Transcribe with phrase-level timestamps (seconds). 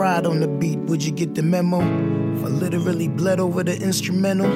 [0.00, 1.78] cried on the beat, would you get the memo?
[2.34, 4.48] If I literally bled over the instrumental,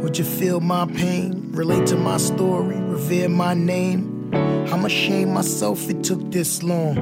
[0.00, 1.50] would you feel my pain?
[1.50, 4.30] Relate to my story, revere my name?
[4.72, 6.94] I'm ashamed myself it took this long.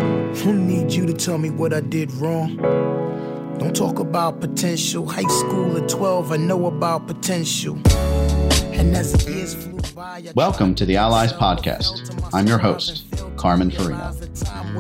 [0.43, 2.57] Don't need you to tell me what I did wrong.
[3.59, 5.07] Don't talk about potential.
[5.07, 7.79] High school at 12, I know about potential.
[8.73, 12.11] And as the years flew by, I Welcome to the Allies Podcast.
[12.33, 13.05] I'm your host,
[13.37, 14.15] Carmen Farina.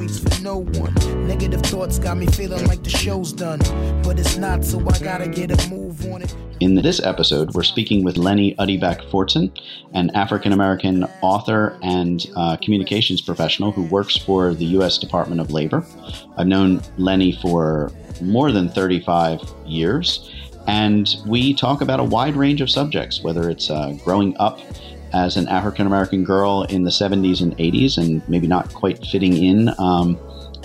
[0.01, 0.95] Waits for no one.
[1.27, 3.59] Negative thoughts got me feeling like the show's done,
[4.03, 6.35] but it's not, so I gotta get a move on it.
[6.61, 9.55] In this episode, we're speaking with Lenny Uddyback Fortson,
[9.93, 14.97] an African American author and uh, communications professional who works for the U.S.
[14.97, 15.85] Department of Labor.
[16.39, 17.93] I've known Lenny for
[18.23, 20.31] more than 35 years,
[20.67, 24.61] and we talk about a wide range of subjects, whether it's uh, growing up
[25.13, 29.37] as an African American girl in the 70s and 80s and maybe not quite fitting
[29.37, 30.19] in um,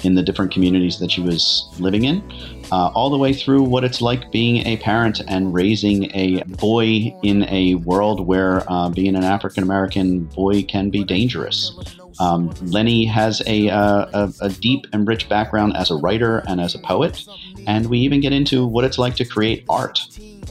[0.04, 2.22] in the different communities that she was living in,
[2.72, 7.16] uh, all the way through what it's like being a parent and raising a boy
[7.24, 11.78] in a world where uh, being an African American boy can be dangerous.
[12.20, 16.62] Um, Lenny has a, uh, a, a deep and rich background as a writer and
[16.62, 17.26] as a poet,
[17.68, 20.00] and we even get into what it's like to create art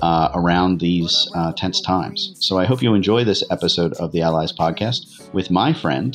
[0.05, 2.37] uh, around these uh, tense times.
[2.39, 6.13] So I hope you enjoy this episode of the Allies podcast with my friend,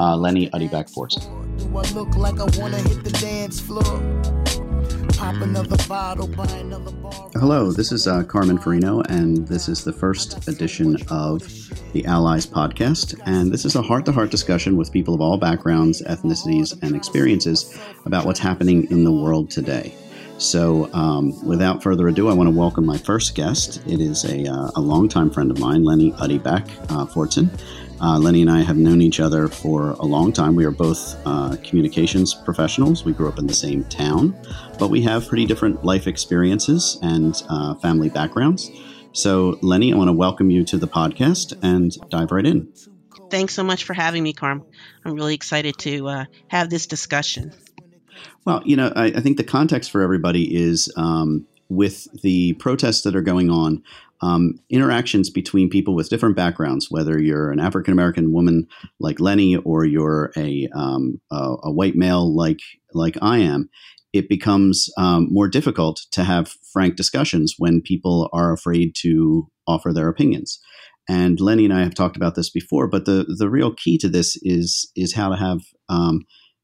[0.00, 1.22] uh, Lenny Uddyback Fortson.
[1.58, 3.84] Do I look like I wanna hit the dance floor?
[5.16, 7.30] Pop another bottle, buy another bar.
[7.34, 11.38] Hello, this is uh, Carmen Farino, and this is the first edition of
[11.92, 13.20] the Allies podcast.
[13.24, 16.96] And this is a heart to heart discussion with people of all backgrounds, ethnicities, and
[16.96, 19.94] experiences about what's happening in the world today.
[20.38, 23.82] So, um, without further ado, I want to welcome my first guest.
[23.88, 27.50] It is a, uh, a longtime friend of mine, Lenny Uddyback uh, Fortson.
[28.00, 30.54] Uh, Lenny and I have known each other for a long time.
[30.54, 33.04] We are both uh, communications professionals.
[33.04, 34.38] We grew up in the same town,
[34.78, 38.70] but we have pretty different life experiences and uh, family backgrounds.
[39.12, 42.72] So, Lenny, I want to welcome you to the podcast and dive right in.
[43.30, 44.64] Thanks so much for having me, Carm.
[45.04, 47.52] I'm really excited to uh, have this discussion.
[48.48, 53.02] Well, you know, I, I think the context for everybody is um, with the protests
[53.02, 53.82] that are going on,
[54.22, 58.66] um, interactions between people with different backgrounds, whether you're an African American woman
[59.00, 62.60] like Lenny or you're a, um, a, a white male like
[62.94, 63.68] like I am.
[64.14, 69.92] It becomes um, more difficult to have frank discussions when people are afraid to offer
[69.92, 70.58] their opinions.
[71.06, 74.08] And Lenny and I have talked about this before, but the the real key to
[74.08, 75.60] this is is how to have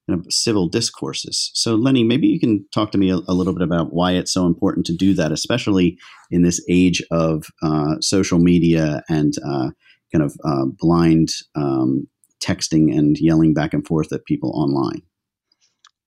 [0.08, 1.50] kind of civil discourses.
[1.54, 4.32] So, Lenny, maybe you can talk to me a, a little bit about why it's
[4.32, 5.98] so important to do that, especially
[6.30, 9.70] in this age of uh, social media and uh,
[10.12, 12.06] kind of uh, blind um,
[12.42, 15.02] texting and yelling back and forth at people online.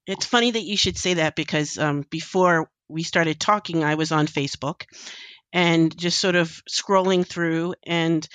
[0.06, 4.12] It's funny that you should say that because um, before we started talking, I was
[4.12, 4.84] on Facebook
[5.52, 8.26] and just sort of scrolling through and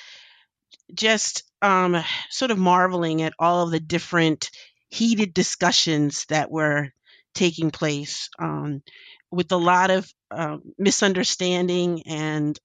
[0.94, 4.52] just um, sort of marveling at all of the different
[4.94, 6.90] heated discussions that were
[7.34, 8.84] taking place um,
[9.32, 12.60] with a lot of um, misunderstanding and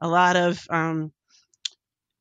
[0.00, 1.12] a lot of um,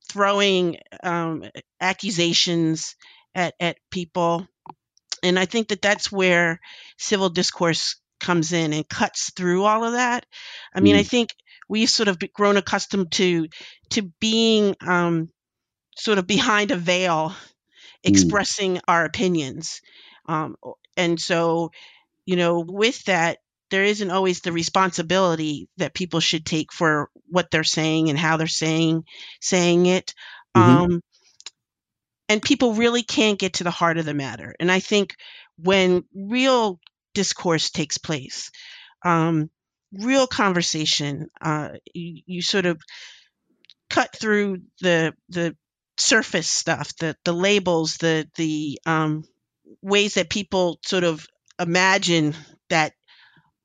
[0.09, 1.44] throwing um,
[1.81, 2.96] accusations
[3.36, 4.47] at, at people.
[5.24, 6.59] And I think that that's where
[6.97, 10.25] civil discourse comes in and cuts through all of that.
[10.75, 11.09] I mean, I Mm.
[11.09, 11.30] think
[11.70, 13.47] we've sort of grown accustomed to
[13.91, 15.30] to being um,
[15.97, 17.35] sort of behind a veil,
[18.03, 19.81] expressing our opinions,
[20.28, 20.56] um,
[20.97, 21.72] and so
[22.25, 23.40] you know, with that,
[23.72, 28.38] there isn't always the responsibility that people should take for what they're saying and how
[28.38, 29.03] they're saying
[29.41, 30.14] saying it.
[30.56, 30.62] Mhm.
[30.62, 31.02] Um,
[32.30, 34.55] and people really can't get to the heart of the matter.
[34.59, 35.16] And I think
[35.58, 36.79] when real
[37.14, 38.50] discourse takes place,
[39.03, 39.50] um,
[39.94, 42.82] real conversation, uh, you, you sort of
[43.90, 45.55] cut through the the
[45.97, 49.23] surface stuff, the the labels, the the um,
[49.81, 51.25] ways that people sort of
[51.59, 52.35] imagine
[52.69, 52.93] that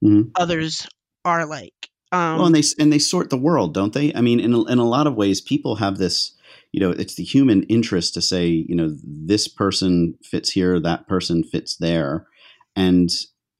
[0.02, 0.30] Mhm.
[0.34, 0.86] others
[1.24, 1.74] are like.
[2.12, 4.14] Um, well, and they and they sort the world, don't they?
[4.14, 6.34] I mean, in a, in a lot of ways, people have this.
[6.72, 11.08] You know, it's the human interest to say, you know, this person fits here, that
[11.08, 12.26] person fits there,
[12.76, 13.10] and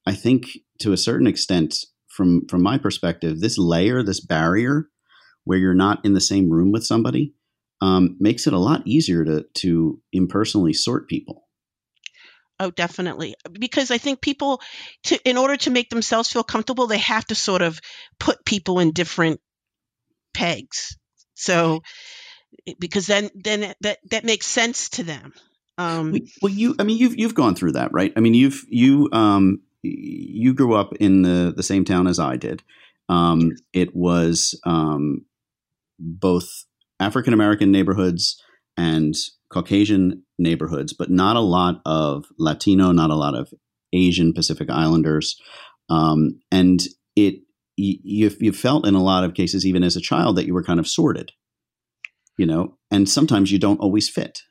[0.05, 4.89] I think to a certain extent, from from my perspective, this layer, this barrier,
[5.43, 7.33] where you're not in the same room with somebody,
[7.81, 11.45] um, makes it a lot easier to to impersonally sort people.
[12.59, 13.35] Oh, definitely.
[13.51, 14.61] Because I think people,
[15.05, 17.79] to in order to make themselves feel comfortable, they have to sort of
[18.19, 19.39] put people in different
[20.33, 20.97] pegs.
[21.35, 21.83] So,
[22.77, 25.33] because then then that that makes sense to them.
[25.77, 28.11] Um, Well, you, I mean, you've you've gone through that, right?
[28.17, 32.35] I mean, you've you um you grew up in the the same town as I
[32.35, 32.61] did.
[33.07, 35.25] Um, it was um,
[35.97, 36.65] both
[36.99, 38.41] African American neighborhoods
[38.77, 39.15] and
[39.51, 43.51] Caucasian neighborhoods, but not a lot of Latino, not a lot of
[43.93, 45.39] Asian Pacific Islanders,
[45.89, 46.81] um, and
[47.15, 47.41] it
[47.79, 50.63] you, you felt in a lot of cases, even as a child, that you were
[50.63, 51.31] kind of sorted,
[52.37, 54.41] you know, and sometimes you don't always fit.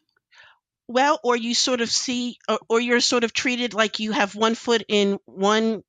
[0.88, 4.34] Well, or you sort of see, or, or you're sort of treated like you have
[4.34, 5.82] one foot in one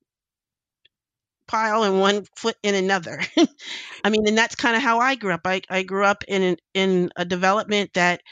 [1.50, 3.20] pile and one foot in another.
[4.04, 5.42] I mean, and that's kind of how I grew up.
[5.46, 8.22] I, I grew up in an, in a development that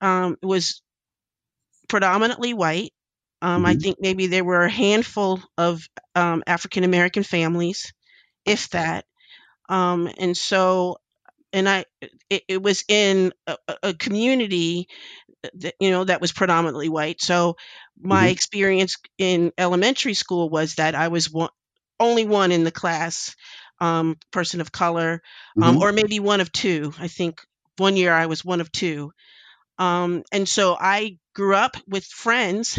[0.00, 0.82] um, was
[1.88, 2.92] predominantly white.
[3.40, 3.74] Um, I Mhm.
[3.74, 5.82] think maybe there were a handful of
[6.14, 7.92] um, African American families,
[8.46, 9.06] if that.
[9.68, 10.98] Um, and so,
[11.52, 11.86] and I,
[12.30, 14.88] it, it was in a, a community
[15.54, 17.20] that, you know, that was predominantly white.
[17.22, 17.56] So
[18.00, 18.28] my Mhm.
[18.28, 21.50] experience in elementary school was that I was one,
[22.02, 23.36] only one in the class,
[23.80, 25.22] um, person of color,
[25.60, 25.82] um, Mhm.
[25.82, 26.94] or maybe one of two.
[26.98, 27.40] I think
[27.78, 29.12] one year I was one of two.
[29.78, 32.78] Um, and so I grew up with friends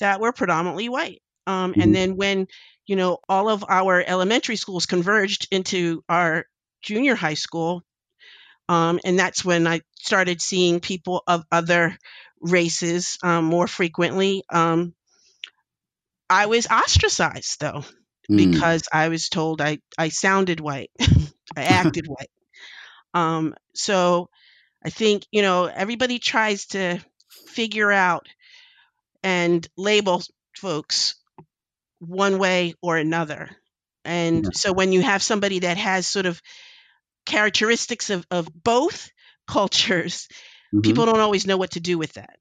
[0.00, 1.22] that were predominantly white.
[1.46, 1.82] Um, Mhm.
[1.82, 2.46] and then when,
[2.86, 6.46] you know, all of our elementary schools converged into our
[6.82, 7.82] junior high school,
[8.68, 11.98] um, and that's when I started seeing people of other
[12.40, 14.44] races um, more frequently.
[14.50, 14.94] Um,
[16.28, 17.84] I was ostracized though
[18.30, 18.54] Mm.
[18.54, 20.90] because I was told I, I sounded white,
[21.56, 22.30] I acted white.
[23.14, 24.28] Um, so
[24.84, 27.00] I think, you know, everybody tries to
[27.48, 28.26] figure out
[29.22, 30.22] and label
[30.56, 31.14] folks
[32.00, 33.50] one way or another.
[34.04, 34.50] And Yeah.
[34.52, 36.40] so when you have somebody that has sort of
[37.26, 39.10] characteristics of, of both
[39.46, 40.28] cultures,
[40.72, 40.82] Mhm.
[40.82, 42.36] people don't always know what to do with that.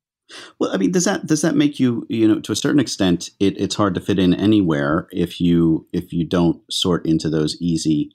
[0.59, 3.29] Well, I mean, does that does that make you you know to a certain extent
[3.39, 7.61] it, it's hard to fit in anywhere if you if you don't sort into those
[7.61, 8.11] easy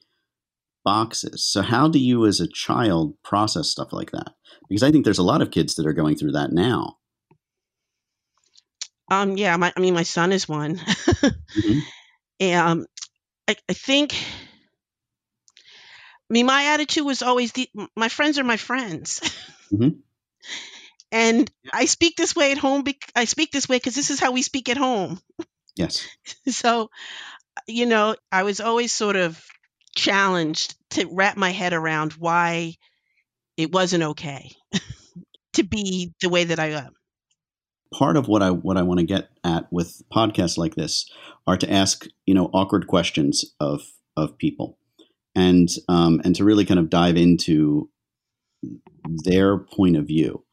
[0.84, 1.44] boxes.
[1.44, 4.34] So how do you as a child process stuff like that?
[4.68, 6.96] Because I think there's a lot of kids that are going through that now.
[9.10, 10.80] Um, yeah, my, I mean, my son is one.
[12.40, 12.54] Mhm.
[12.54, 12.86] um,
[13.48, 14.16] I, I think, I
[16.30, 19.20] mean, my attitude was always the, my friends are my friends.
[19.72, 19.98] Mhm.
[21.10, 22.82] And I speak this way at home.
[22.82, 25.20] Bec- I speak this way because this is how we speak at home.
[25.76, 26.06] Yes.
[26.48, 26.90] So,
[27.66, 29.42] you know, I was always sort of
[29.96, 32.74] challenged to wrap my head around why
[33.56, 34.52] it wasn't okay
[35.54, 36.92] to be the way that I am.
[37.92, 41.10] part of what I what I want to get at with podcasts like this
[41.46, 43.82] are to ask you know awkward questions of
[44.16, 44.78] of people,
[45.34, 47.90] and um, and to really kind of dive into
[49.24, 50.44] their point of view.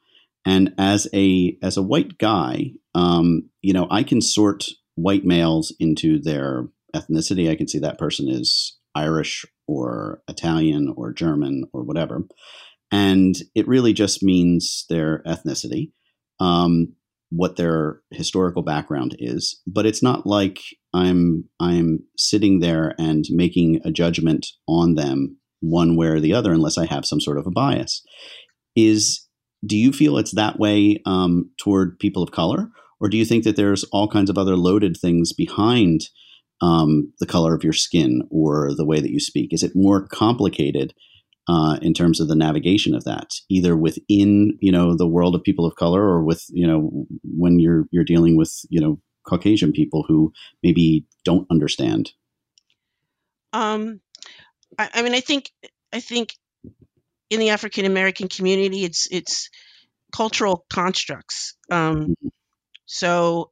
[0.46, 4.66] And as a as a white guy, um, you know, I can sort
[4.96, 7.50] white males into their ethnicity.
[7.50, 12.24] I can see that person is Irish or Italian or German or whatever,
[12.92, 15.92] and it really just means their ethnicity.
[16.40, 16.96] Um,
[17.30, 20.60] what their historical background is, but it's not like
[20.94, 26.54] I'm I'm sitting there and making a judgment on them one way or the other
[26.54, 28.04] unless I have some sort of a bias.
[28.76, 29.25] Is
[29.66, 32.70] do you feel it's that way um, toward people of color,
[33.00, 36.10] or do you think that there's all kinds of other loaded things behind
[36.62, 39.54] um, the color of your skin or the way that you speak?
[39.54, 40.94] Is it more complicated
[41.48, 45.44] uh, in terms of the navigation of that, either within you know the world of
[45.44, 49.72] people of color, or with you know when you're you're dealing with you know Caucasian
[49.72, 50.32] people who
[50.64, 52.12] maybe don't understand?
[53.54, 54.02] Um,
[54.78, 55.52] I, I mean, I think
[55.94, 56.36] I think
[57.30, 59.50] in the African American community, it's it's
[60.14, 61.56] cultural constructs.
[61.72, 62.14] Um,
[62.86, 63.52] so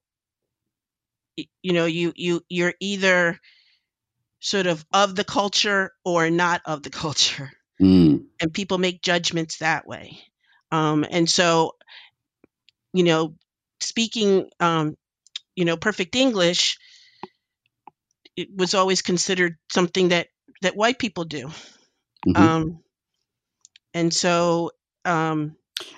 [1.62, 3.39] you know, you you you're either
[4.39, 7.51] sort of of the culture or not of the culture,
[7.82, 10.20] Mm, and people make judgments that way.
[10.72, 11.74] Um, and so,
[12.94, 13.36] you know,
[13.82, 14.96] speaking, um,
[15.56, 16.77] you know, perfect English,
[18.36, 20.27] it was always considered something that
[20.62, 21.50] that white people do.
[22.25, 22.46] mhm.
[22.46, 22.84] Um,
[23.93, 24.71] and so,
[25.05, 25.55] um,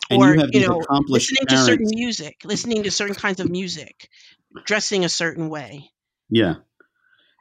[0.09, 3.39] and or you have you know, accomplished listening to certain music, listening to certain kinds
[3.39, 4.09] of music,
[4.65, 5.89] dressing a certain way.
[6.29, 6.55] Yeah.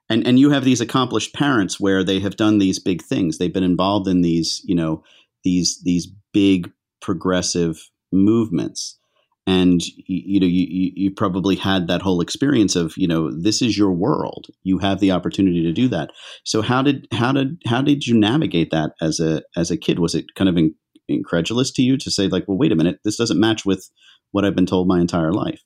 [0.08, 3.38] And and you have these accomplished parents where they have done these big things.
[3.38, 5.02] They've been involved in these, you know,
[5.44, 6.70] these these big
[7.00, 8.98] progressive movements.
[9.46, 13.60] And you, you know, you, you probably had that whole experience of, you know, this
[13.60, 14.46] is your world.
[14.62, 16.10] You have the opportunity to do that.
[16.44, 19.98] So how did how did how did you navigate that as a as a kid?
[19.98, 20.74] Was it kind of in,
[21.08, 23.90] incredulous to you to say like, well, wait a minute, this doesn't match with
[24.30, 25.62] what I've been told my entire life?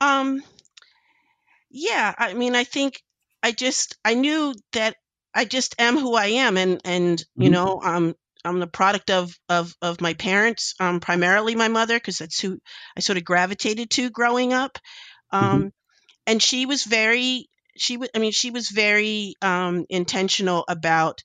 [0.00, 0.42] Um,
[1.70, 3.02] yeah, I mean, I think
[3.42, 4.96] I just I knew that
[5.34, 7.52] I just am who I am, and and you Mhm.
[7.52, 8.14] know, um,
[8.46, 12.58] I'm the product of of of my parents, um, primarily my mother, because that's who
[12.96, 14.78] I sort of gravitated to growing up.
[15.30, 15.72] Um,
[16.26, 21.22] and she was very she was I mean, she was very um, intentional about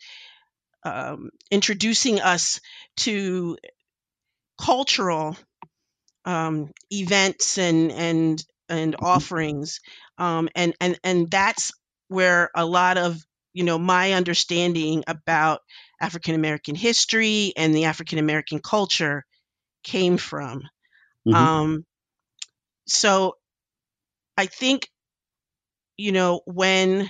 [0.84, 2.60] um, introducing us
[2.98, 3.58] to
[4.60, 5.38] cultural
[6.26, 9.80] um, events and and and offerings,
[10.18, 11.72] um, and and and that's
[12.08, 13.18] where a lot of
[13.54, 15.62] you know my understanding about
[16.02, 19.24] African American history and the African American culture
[19.84, 20.64] came from.
[21.28, 21.34] Mhm.
[21.36, 21.86] Um,
[22.88, 23.38] so
[24.38, 24.90] I think
[25.98, 27.10] you know when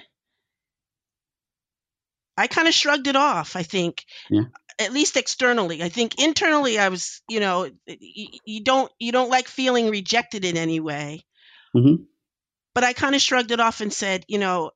[2.38, 3.55] I kind of shrugged it off.
[3.55, 4.43] I think Yeah.
[4.79, 5.83] at least externally.
[5.83, 10.43] I think internally I was, you know, you, you don't you don't like feeling rejected
[10.45, 11.25] in any way.
[11.75, 12.07] Mhm.
[12.74, 14.71] But I kind of shrugged it off and said, you know,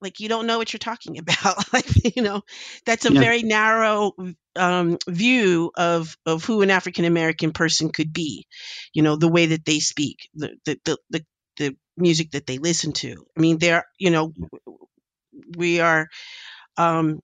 [0.00, 1.72] like you don't know what you're talking about.
[1.72, 2.42] like, you know,
[2.86, 3.20] that's a Yeah.
[3.20, 4.12] very narrow
[4.56, 8.46] um, view of of who an African American person could be.
[8.92, 11.26] You know, the way that they speak, the the the the,
[11.58, 13.26] the music that they listen to.
[13.36, 14.32] I mean, they're, you know,
[15.56, 16.08] we are
[16.76, 17.20] um,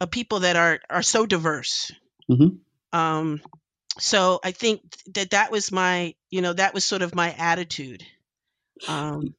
[0.00, 1.92] a people that are are so diverse.
[2.28, 2.62] Mhm.
[2.92, 3.40] Um,
[3.98, 4.82] so I think
[5.14, 8.04] that that was my, you know, that was sort of my attitude.
[8.88, 9.34] Um,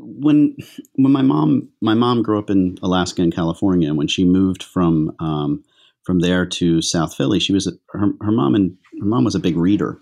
[0.00, 0.56] when
[0.94, 4.62] when my mom my mom grew up in Alaska and California, and when she moved
[4.62, 5.64] from um,
[6.04, 9.34] from there to South Philly, she was a, her her mom and her mom was
[9.34, 9.98] a big reader,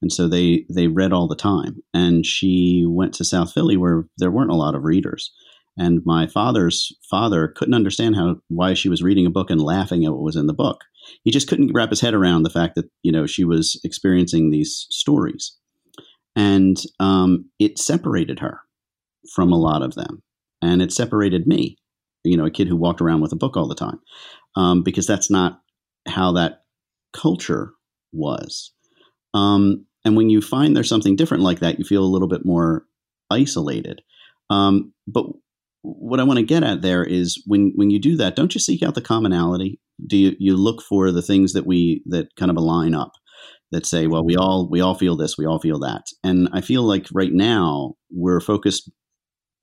[0.00, 1.82] and so they they read all the time.
[1.94, 5.32] And she went to South Philly where there weren't a lot of readers.
[5.78, 10.04] And my father's father couldn't understand how why she was reading a book and laughing
[10.04, 10.82] at what was in the book.
[11.24, 14.50] He just couldn't wrap his head around the fact that you know she was experiencing
[14.50, 15.56] these stories,
[16.36, 18.60] and um, it separated her
[19.34, 20.22] from a lot of them,
[20.60, 21.76] and it separated me,
[22.24, 24.00] you know, a kid who walked around with a book all the time,
[24.56, 25.60] um, because that's not
[26.08, 26.62] how that
[27.12, 27.72] culture
[28.12, 28.72] was.
[29.34, 32.44] Um, and when you find there's something different like that, you feel a little bit
[32.44, 32.84] more
[33.30, 34.02] isolated.
[34.50, 35.26] Um, but
[35.82, 38.60] what I want to get at there is when when you do that, don't you
[38.60, 39.80] seek out the commonality?
[40.06, 43.12] Do you you look for the things that we that kind of align up?
[43.72, 46.60] That say, well, we all we all feel this, we all feel that, and I
[46.60, 48.90] feel like right now we're focused.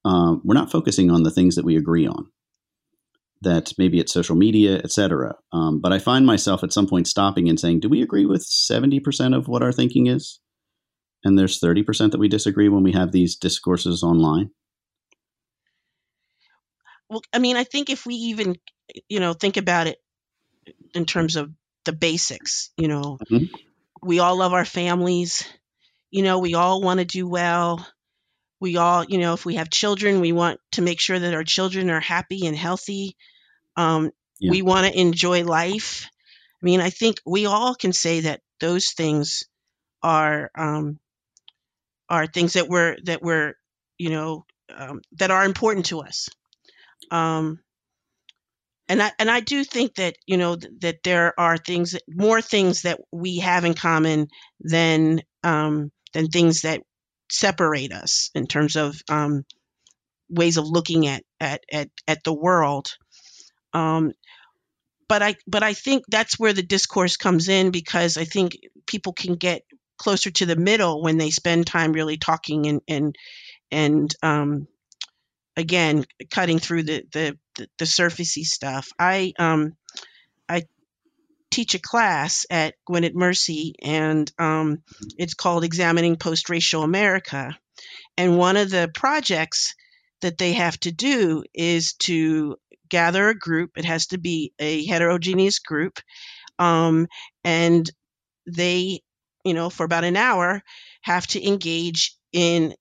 [0.06, 2.28] Um, we're not focusing on the things that we agree on.
[3.42, 5.36] That maybe it's social media, et cetera.
[5.54, 8.44] Um, but I find myself at some point stopping and saying, "Do we agree with
[8.44, 10.40] seventy percent of what our thinking is?"
[11.24, 14.52] And there's thirty percent that we disagree when we have these discourses online.
[17.10, 18.56] well, I mean, I think if we even,
[19.08, 19.98] you know, think about it
[20.94, 21.50] in terms of
[21.86, 23.50] the basics, you know, Mhm.
[24.04, 25.44] we all love our families.
[26.12, 27.86] You know, we all want to do well.
[28.60, 31.44] We all, you know, if we have children, we want to make sure that our
[31.44, 33.16] children are happy and healthy.
[33.78, 34.52] Um, Yeah.
[34.52, 36.08] We want to enjoy life.
[36.62, 39.44] I mean, I think we all can say that those things
[40.04, 41.00] are um,
[42.10, 43.54] are things that we're that we're
[43.98, 46.30] you know um, that are important to us.
[47.12, 47.60] Um,
[48.88, 52.04] and I and I do think that you know th- that there are things that,
[52.08, 54.28] more things that we have in common
[54.60, 56.82] than um, than things that
[57.30, 59.46] separate us in terms of um,
[60.30, 62.96] ways of looking at at at, at the world.
[63.74, 64.14] Um,
[65.08, 69.14] but I but I think that's where the discourse comes in because I think people
[69.14, 69.64] can get
[69.98, 73.16] closer to the middle when they spend time really talking and and
[73.72, 74.68] and um,
[75.58, 78.90] again cutting through the the the, the surfacey stuff.
[78.98, 79.76] I um
[80.48, 80.64] I
[81.52, 84.84] teach a class at Gwynedd Mercy and um,
[85.18, 87.58] it's called Examining Post-Racial America.
[88.18, 89.76] And one of the projects
[90.22, 92.58] that they have to do is to
[92.90, 93.72] gather a group.
[93.78, 96.00] It has to be a heterogeneous group.
[96.58, 97.08] Um,
[97.44, 97.90] and
[98.46, 99.02] they,
[99.46, 100.62] you know, for about an hour,
[101.02, 102.76] have to engage in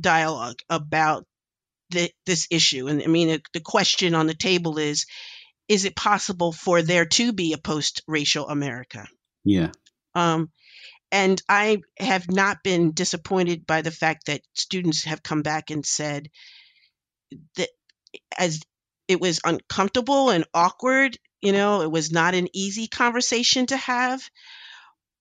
[0.00, 1.24] dialogue about
[1.90, 2.86] the, this issue.
[2.88, 5.06] And I mean, the question on the table is
[5.68, 9.06] is it possible for there to be a post racial America?
[9.44, 9.70] Yeah.
[10.14, 10.50] Um,
[11.10, 15.84] and I have not been disappointed by the fact that students have come back and
[15.84, 16.28] said
[17.56, 17.68] that
[18.38, 18.60] as
[19.08, 24.22] it was uncomfortable and awkward, you know, it was not an easy conversation to have,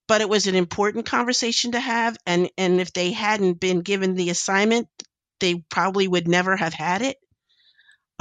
[0.08, 2.16] but it was an important conversation to have.
[2.26, 4.88] And, and if they hadn't been given the assignment,
[5.40, 7.18] they probably would never have had it.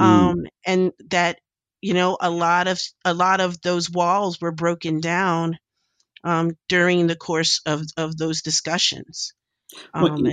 [0.01, 0.05] Mm.
[0.05, 1.39] Um, and that,
[1.81, 5.57] you know, a lot of a lot of those walls were broken down
[6.23, 9.33] um, during the course of, of those discussions.
[9.93, 10.31] Well, Um, you-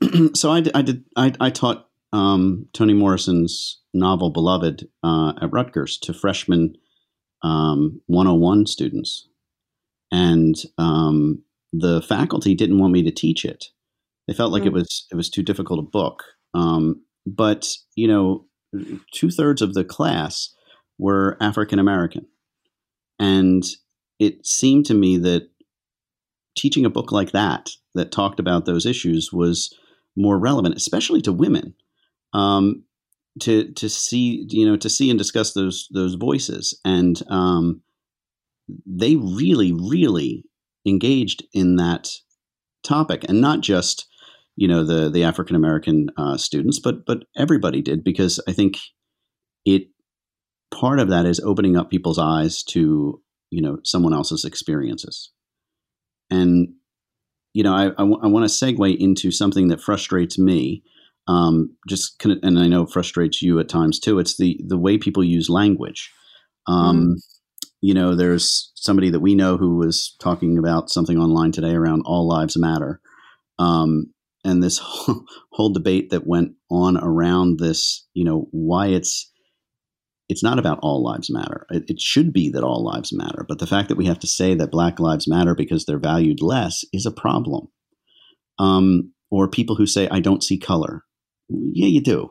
[0.00, 1.04] and so I, I did.
[1.16, 6.74] I, I taught um, Toni Morrison's novel "Beloved" uh, at Rutgers to freshman
[7.42, 9.28] um, 101 students,
[10.10, 13.66] and um, the faculty didn't want me to teach it.
[14.26, 14.68] They felt like mm.
[14.68, 16.24] it was it was too difficult a book.
[16.54, 18.46] Um, but you know,
[19.12, 20.54] two thirds of the class
[20.98, 22.26] were African American,
[23.18, 23.64] and
[24.18, 25.48] it seemed to me that
[26.56, 29.74] teaching a book like that that talked about those issues was
[30.16, 31.74] more relevant, especially to women.
[32.32, 32.84] Um,
[33.40, 37.82] to to see you know to see and discuss those those voices and um,
[38.86, 40.44] they really really
[40.86, 42.08] engaged in that
[42.82, 44.06] topic and not just
[44.56, 48.78] you know the the African American uh, students but but everybody did because I think
[49.64, 49.88] it
[50.70, 55.30] part of that is opening up people's eyes to you know someone else's experiences
[56.30, 56.68] and
[57.52, 60.82] you know I, I, w- I want to segue into something that frustrates me
[61.26, 64.18] um, just and I know it frustrates you at times too.
[64.18, 66.12] It's the the way people use language.
[66.66, 67.22] Um, mm.
[67.80, 72.02] You know, there's somebody that we know who was talking about something online today around
[72.04, 73.00] all lives matter,
[73.58, 74.12] um,
[74.44, 78.06] and this whole, whole debate that went on around this.
[78.12, 79.30] You know, why it's
[80.28, 81.66] it's not about all lives matter.
[81.70, 84.26] It, it, should be that all lives matter, but the fact that we have to
[84.26, 87.68] say that Black lives matter because they're valued less is a problem.
[88.58, 91.04] Um, or people who say I don't see color
[91.48, 92.30] yeah, you do.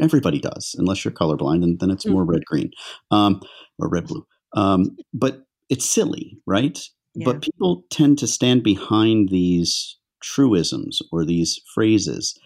[0.00, 2.32] Everybody does, unless you're colorblind, and then it's more mm-hmm.
[2.32, 2.70] red green
[3.10, 3.40] um,
[3.78, 4.26] or red blue.
[4.56, 6.80] Um, but it's silly, right?
[7.14, 7.26] Yeah.
[7.26, 12.36] But people tend to stand behind these truisms or these phrases.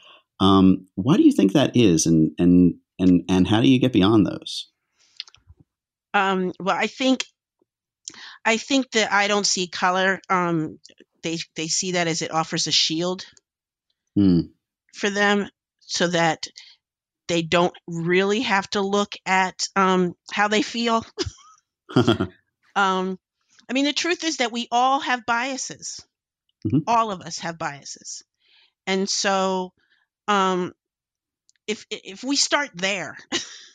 [0.41, 3.95] Um, why do you think that is, and and and and how do you get
[3.95, 4.69] beyond those?
[6.19, 7.25] Um, well, I think
[8.45, 10.21] I think that I don't see color.
[10.29, 10.79] Um,
[11.23, 13.25] they they see that as it offers a shield
[14.15, 14.41] hmm.
[14.95, 15.49] for them,
[15.81, 16.47] so that
[17.29, 21.05] they don't really have to look at um, how they feel.
[21.97, 23.19] um,
[23.69, 26.05] I mean, the truth is that we all have biases.
[26.67, 26.81] Mm-hmm.
[26.87, 28.25] All of us have biases,
[28.87, 29.73] and so
[30.27, 30.73] um,
[31.69, 33.17] if if we start there,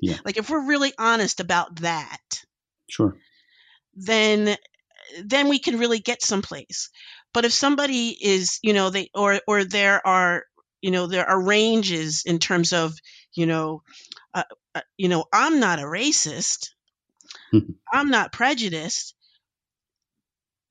[0.00, 2.44] yeah, like if we're really honest about that,
[2.88, 3.16] sure,
[3.94, 4.56] then
[5.22, 6.90] then we can really get someplace.
[7.32, 10.44] But if somebody is, you know, they or or there are
[10.80, 12.94] you know there are ranges in terms of
[13.34, 13.82] you know
[14.34, 16.70] uh, uh, you know i'm not a racist.
[17.52, 17.72] Mm-hmm.
[17.92, 19.14] i'm not prejudiced.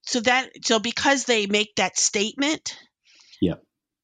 [0.04, 2.78] So that so because they make that statement
[3.42, 3.56] yeah.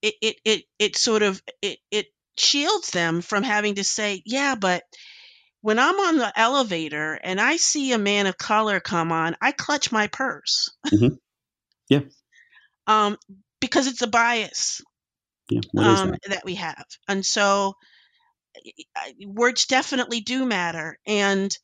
[0.01, 4.55] it it it, it sort of it, it shields them from having to say yeah
[4.55, 4.83] but
[5.61, 9.51] when i'm on the elevator and i see a man of color come on i
[9.51, 11.15] clutch my purse mm-hmm.
[11.89, 12.01] yeah
[12.87, 13.17] um
[13.59, 14.81] because it's a bias
[15.49, 16.19] yeah, um, that?
[16.29, 16.45] that?
[16.45, 16.85] we have.
[17.07, 17.75] And so
[19.25, 20.97] words definitely do matter.
[21.05, 21.55] And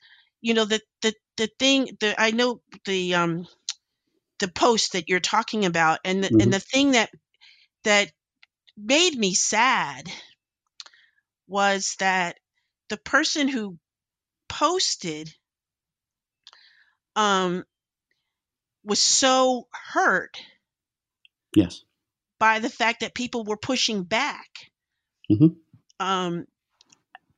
[0.41, 3.47] you know the the the thing that I know the um
[4.39, 6.41] the post that you're talking about and the, mm-hmm.
[6.41, 7.09] and the thing that
[7.83, 8.11] that
[8.77, 10.09] made me sad
[11.49, 12.37] was that
[12.89, 13.77] the person who
[14.47, 15.33] posted
[17.15, 17.63] um
[18.83, 20.37] was so hurt
[21.55, 21.83] yes
[22.39, 24.47] by the fact that people were pushing back,
[25.29, 25.47] mm-hmm.
[25.99, 26.45] um,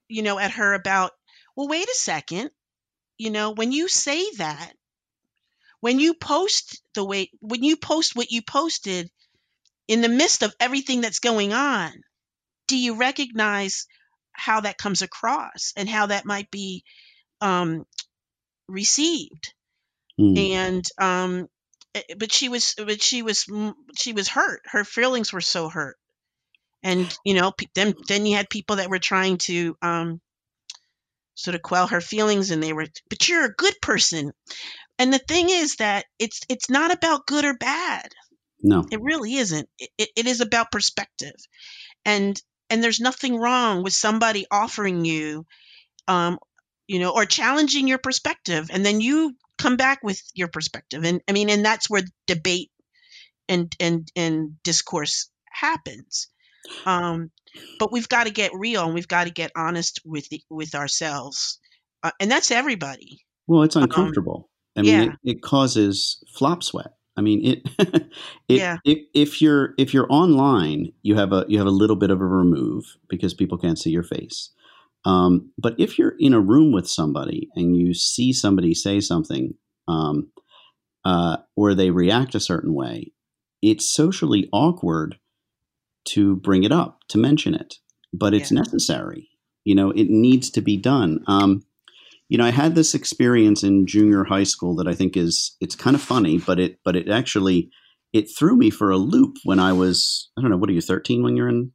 [0.08, 1.12] you know, at her about,
[1.56, 2.52] well, wait a second,
[3.18, 4.74] you know, when you say that,
[5.80, 9.10] when you post the way, when you post what you posted
[9.88, 11.92] in the midst of everything that's going on,
[12.68, 13.88] do you recognize
[14.34, 16.84] how that comes across and how that might be
[17.42, 17.86] um,
[18.68, 19.54] received?
[20.20, 20.38] Mm.
[20.38, 21.48] And um,
[21.94, 23.46] Eh, but she was but she was
[23.98, 24.62] she was hurt.
[24.66, 25.98] Her feelings were so hurt.
[26.84, 30.22] And you know then then you had people that were trying to um
[31.36, 34.32] sort of quell her feelings and they were but you're a good person.
[34.98, 38.10] And the thing is that it's it's not about good or bad.
[38.64, 38.86] No.
[38.92, 39.68] It really isn't.
[39.80, 41.36] It, it is about perspective.
[42.06, 42.40] And
[42.72, 45.46] and there's nothing wrong with somebody offering you
[46.08, 46.40] um
[46.88, 51.22] you know or challenging your perspective and then you come back with your perspective and
[51.28, 52.72] i mean and that's where debate
[53.52, 56.30] and and and discourse happens.
[56.86, 57.32] Um
[57.80, 60.74] but we've got to get real and we've got to get honest with the, with
[60.74, 61.60] ourselves
[62.02, 63.20] uh, and that's everybody.
[63.48, 64.50] Well it's um, uncomfortable.
[64.78, 65.04] Um, i mean yeah.
[65.24, 67.70] it, it, causes flop sweat i mean it,
[68.48, 68.78] it yeah.
[68.86, 72.22] if, if you're if you're online you have a you have a little bit of
[72.22, 74.52] a remove because people can't see your face
[75.04, 79.56] um, but if you're in a room with somebody and you see somebody say something
[79.88, 80.32] um,
[81.04, 83.12] uh, or they react a certain way,
[83.62, 85.18] it's socially awkward
[86.04, 87.76] to bring it up, to mention it,
[88.14, 88.60] but it's Yeah.
[88.60, 89.30] necessary.
[89.64, 91.24] You know, it needs to be done.
[91.28, 91.64] Um,
[92.32, 95.76] you know, I had this experience in junior high school that I think is it's
[95.76, 97.70] kind of funny, but it but it actually
[98.14, 100.80] it threw me for a loop when I was I don't know what are you
[100.80, 101.74] thirteen when you're in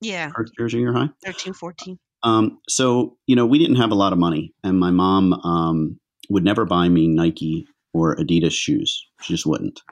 [0.00, 1.10] Yeah, first year junior high.
[1.22, 1.98] 13, 14.
[2.22, 6.00] Um, so you know, we didn't have a lot of money, and my mom um,
[6.30, 9.06] would never buy me Nike or Adidas shoes.
[9.20, 9.82] She just wouldn't,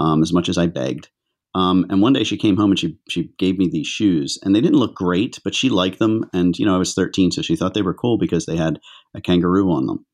[0.00, 1.10] um, as much as I begged.
[1.58, 4.54] Um, and one day she came home and she she gave me these shoes, and
[4.54, 6.24] they didn't look great, but she liked them.
[6.32, 8.78] And you know, I was 13, so she thought they were cool because they had
[9.12, 10.06] a kangaroo on them.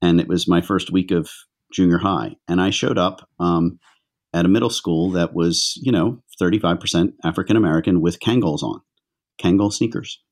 [0.00, 1.28] And it was my first week of
[1.72, 3.80] junior high, and I showed up um,
[4.32, 8.80] at a middle school that was, you know, 35% African American with Kangol on,
[9.42, 10.22] Kangol sneakers.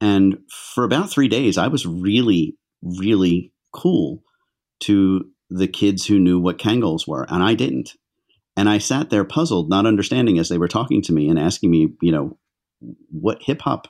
[0.00, 0.38] And
[0.74, 4.24] for about three days, I was really, really cool
[4.80, 7.94] to the kids who knew what Kangols were, and I didn't.
[8.60, 11.70] And I sat there puzzled, not understanding as they were talking to me and asking
[11.70, 12.36] me, you know,
[13.10, 13.88] what hip hop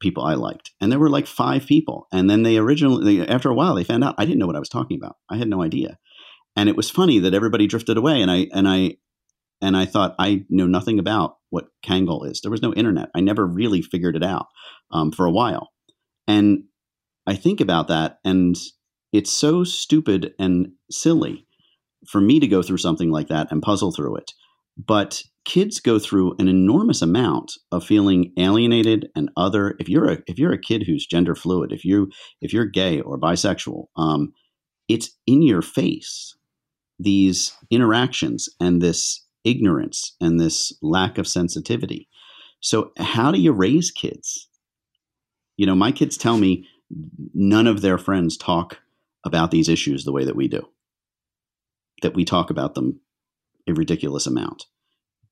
[0.00, 0.70] people I liked.
[0.80, 2.06] And there were like five people.
[2.10, 4.60] And then they originally, after a while, they found out I didn't know what I
[4.60, 5.16] was talking about.
[5.28, 5.98] I had no idea.
[6.56, 8.22] And it was funny that everybody drifted away.
[8.22, 8.96] And I, and I,
[9.60, 12.40] and I thought I know nothing about what Kangol is.
[12.40, 13.10] There was no internet.
[13.14, 14.46] I never really figured it out
[14.90, 15.68] um, for a while.
[16.26, 16.64] And
[17.26, 18.56] I think about that, and
[19.12, 21.46] it's so stupid and silly
[22.06, 24.32] for me to go through something like that and puzzle through it.
[24.76, 29.76] But kids go through an enormous amount of feeling alienated and other.
[29.78, 32.10] If you're a if you're a kid who's gender fluid, if you
[32.40, 34.32] if you're gay or bisexual, um,
[34.88, 36.36] it's in your face.
[36.98, 42.08] These interactions and this ignorance and this lack of sensitivity.
[42.60, 44.48] So, how do you raise kids?
[45.56, 46.66] You know, my kids tell me
[47.34, 48.78] none of their friends talk
[49.24, 50.68] about these issues the way that we do,
[52.02, 53.00] that we talk about them
[53.68, 54.64] a ridiculous amount.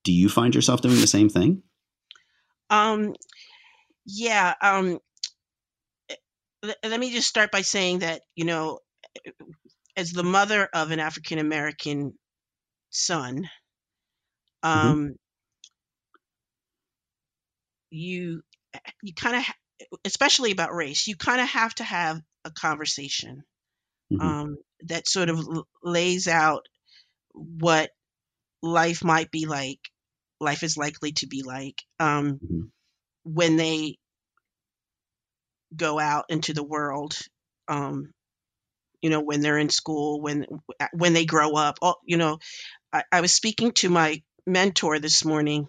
[0.05, 1.63] Do you find yourself doing the same thing?
[2.71, 3.15] Um,
[4.07, 4.55] yeah.
[4.63, 4.99] Um,
[6.63, 8.79] le- let me just start by saying that you know,
[9.97, 12.13] as the mother of an African American
[12.91, 13.49] son,
[14.63, 15.15] um,
[17.91, 18.43] you
[19.03, 19.45] you kind of,
[20.05, 23.43] especially about race, you kind of have to have a conversation
[24.13, 24.21] Mhm.
[24.21, 24.57] um,
[24.89, 25.41] that sort of
[25.83, 26.67] lays out
[27.35, 27.91] what
[28.63, 29.81] life might be like,
[30.41, 32.71] life is likely to be like um, Mhm.
[33.25, 33.99] when they
[35.77, 37.17] go out into the world.
[37.69, 38.13] Um,
[39.03, 40.47] you know, when they're in school, when
[40.93, 41.79] when they grow up.
[41.83, 42.39] Oh, you know,
[42.93, 45.69] I, I was speaking to my mentor this morning,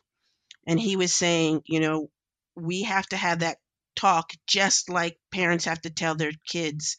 [0.68, 2.10] and he was saying, you know,
[2.56, 3.58] we have to have that
[3.96, 6.98] talk just like parents have to tell their kids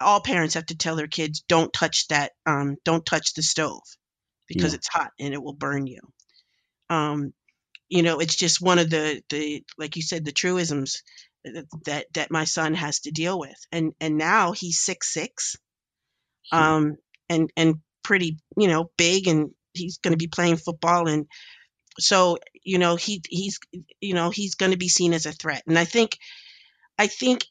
[0.00, 3.82] all parents have to tell their kids don't touch that um, don't touch the stove
[4.48, 4.78] because Yeah.
[4.78, 6.00] it's hot and it will burn you
[6.90, 7.32] um,
[7.88, 11.02] you know it's just one of the the like you said the truisms
[11.44, 15.56] that that, that my son has to deal with and and now he's six six
[16.52, 16.74] Yeah.
[16.76, 16.96] um,
[17.28, 21.26] and and pretty you know big and he's going to be playing football and
[21.98, 23.58] so you know he he's
[24.00, 26.18] you know he's going to be seen as a threat and i think
[26.98, 27.44] i think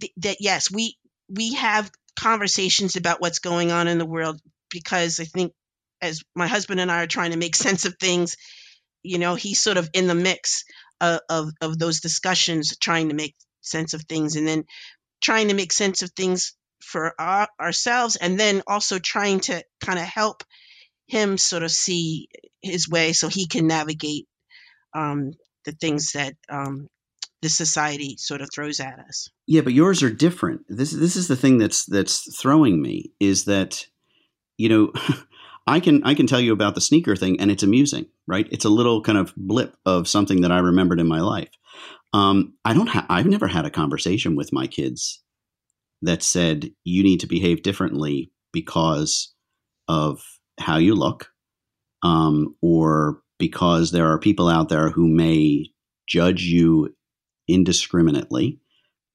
[0.00, 0.96] th- that yes we
[1.28, 5.52] we have conversations about what's going on in the world because i think
[6.02, 8.36] as my husband and i are trying to make sense of things
[9.02, 10.64] you know he's sort of in the mix
[11.00, 14.64] of, of, of those discussions trying to make sense of things and then
[15.20, 19.98] trying to make sense of things for our, ourselves and then also trying to kind
[19.98, 20.42] of help
[21.06, 22.28] him sort of see
[22.62, 24.26] his way so he can navigate
[24.94, 25.32] um,
[25.64, 26.88] the things that um,
[27.42, 29.28] the society sort of throws at us.
[29.46, 30.62] Yeah, but yours are different.
[30.68, 33.86] This this is the thing that's that's throwing me is that
[34.56, 34.92] you know
[35.66, 38.48] I can I can tell you about the sneaker thing and it's amusing, right?
[38.50, 41.50] It's a little kind of blip of something that I remembered in my life.
[42.12, 45.22] Um, I don't ha- I've never had a conversation with my kids
[46.02, 49.34] that said you need to behave differently because
[49.88, 50.20] of
[50.58, 51.30] how you look,
[52.02, 55.66] um, or because there are people out there who may
[56.06, 56.94] judge you
[57.48, 58.60] indiscriminately.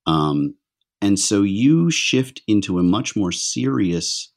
[0.05, 0.55] Um,
[1.01, 4.31] and so you shift into a much more serious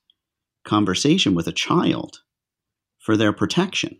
[0.64, 2.20] conversation with a child
[2.98, 3.98] for their protection.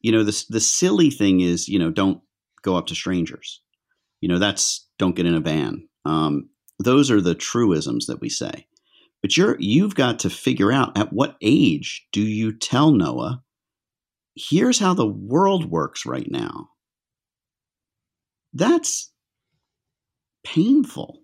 [0.00, 2.20] You know, the, the silly thing is, you know, don't
[2.62, 3.60] go up to strangers.
[4.20, 5.88] You know, that's don't get in a van.
[6.04, 8.66] Um, those are the truisms that we say.
[9.20, 13.42] But you're you've got to figure out at what age do you tell Noah,
[14.36, 16.70] here's how the world works right now.
[18.52, 19.12] That's
[20.44, 21.20] painful.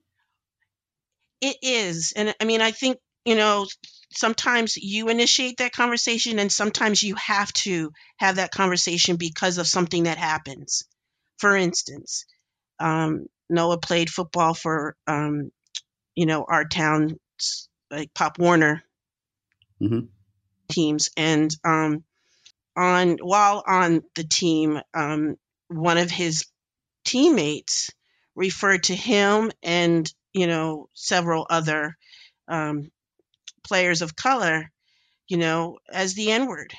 [1.41, 3.67] It is, and I mean, I think you know,
[4.15, 9.67] sometimes you initiate that conversation and sometimes you have to have that conversation because of
[9.67, 10.85] something that happens
[11.39, 12.25] for instance
[12.79, 15.51] um, noah played football for um,
[16.15, 17.19] you know our town
[17.91, 18.83] like pop warner
[19.81, 20.09] Mhm.
[20.71, 22.05] teams and um,
[22.77, 25.37] on while on the team um,
[25.69, 26.45] one of his
[27.05, 27.91] teammates
[28.35, 31.97] referred to him and you know several other
[32.49, 32.91] um,
[33.63, 34.71] players of color
[35.29, 36.73] you know as the n word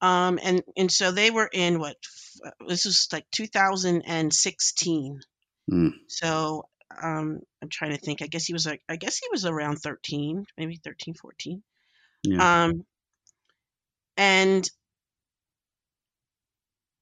[0.00, 1.96] um, and and so they were in what
[2.68, 5.20] this was like 2016
[5.70, 5.92] Mm.
[6.08, 6.64] so
[7.02, 9.76] um, i'm trying to think i guess he was like i guess he was around
[9.76, 11.62] 13 maybe 13 14
[12.22, 12.64] Yeah.
[12.64, 12.84] um,
[14.18, 14.70] and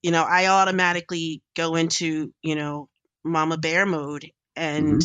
[0.03, 2.89] you know i automatically go into you know
[3.25, 5.03] mama bear mode and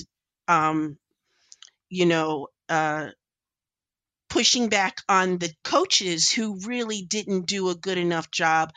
[0.47, 0.97] um
[1.89, 3.07] you know uh
[4.29, 8.71] pushing back on the coaches who really didn't do a good enough job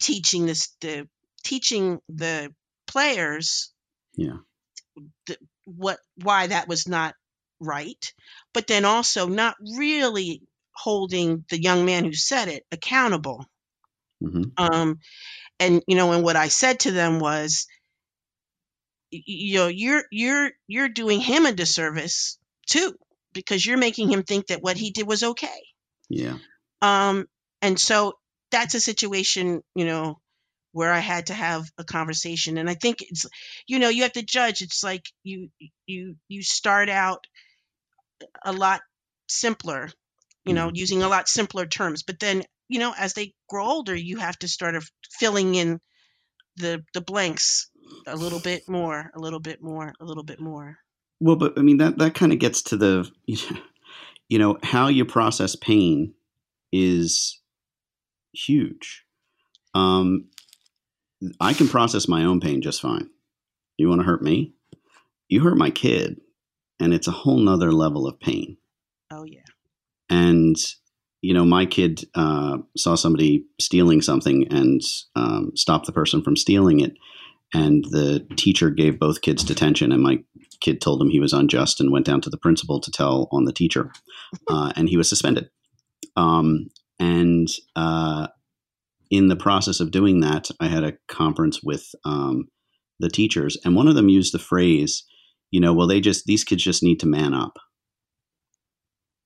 [0.00, 1.08] teaching this the
[1.44, 2.52] teaching the
[2.86, 3.72] players
[4.16, 4.38] Yeah.
[5.26, 7.14] the, what why that was not
[7.60, 8.12] right
[8.52, 10.42] but then also not really
[10.74, 13.46] holding the young man who said it accountable
[14.22, 14.42] mm-hmm.
[14.58, 14.98] um
[15.62, 17.66] and you know and what i said to them was
[19.10, 22.94] you know you're you're you're doing him a disservice too
[23.32, 25.62] because you're making him think that what he did was okay.
[26.08, 26.36] Yeah.
[26.82, 27.26] um
[27.62, 28.14] and so
[28.50, 30.18] that's a situation you know
[30.72, 33.26] where i had to have a conversation and i think it's
[33.66, 34.62] you know you have to judge.
[34.62, 35.50] It's like you
[35.86, 37.26] you you start out
[38.44, 38.80] a lot
[39.28, 39.90] simpler
[40.44, 43.94] you know using a lot simpler terms but then you know as they grow older
[43.94, 45.78] you have to start of filling in
[46.56, 47.70] the the blanks
[48.06, 50.78] a little bit more a little bit more a little bit more
[51.20, 55.04] Well, but I mean that that kind of gets to the you know how you
[55.04, 56.14] process pain
[56.72, 57.40] is
[58.32, 59.04] huge.
[59.74, 60.30] Um,
[61.38, 63.10] I can process my own pain just fine.
[63.76, 64.54] You want to hurt me?
[65.28, 66.20] You hurt my kid,
[66.80, 68.56] and it's a whole nother level of pain.
[69.10, 69.44] oh yeah
[70.08, 70.56] And
[71.22, 74.82] you know, my kid uh, saw somebody stealing something and
[75.14, 76.94] um, stopped the person from stealing it.
[77.54, 80.22] And the teacher gave both kids detention, and my
[80.60, 83.44] kid told him he was unjust and went down to the principal to tell on
[83.44, 83.92] the teacher,
[84.48, 85.50] uh, and he was suspended.
[86.16, 88.28] Um, and uh,
[89.10, 92.48] in the process of doing that, I had a conference with um,
[93.00, 95.04] the teachers, and one of them used the phrase,
[95.50, 97.58] you know, well, they just these kids just need to man up,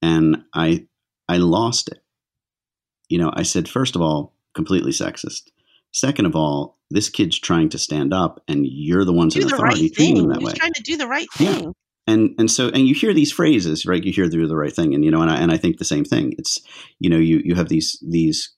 [0.02, 0.88] and I
[1.28, 1.98] I lost it.
[3.08, 5.50] You know, I said first of all, completely sexist.
[5.92, 9.48] Second of all, this kid's trying to stand up, and you're the ones do in
[9.48, 10.58] the authority right treating him that he was way.
[10.58, 11.54] trying to do the right Yeah.
[11.54, 11.72] thing.
[12.06, 14.02] And and so and you hear these phrases right?
[14.02, 14.94] You hear do the right thing.
[14.94, 16.34] And you know and I, and I think the same thing.
[16.38, 16.60] It's
[17.00, 18.54] you know you you have these these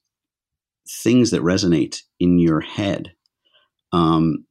[0.87, 3.13] things that resonate in your head.
[3.91, 4.45] Um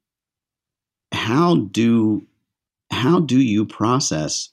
[1.12, 2.26] how do
[2.90, 4.50] how do you process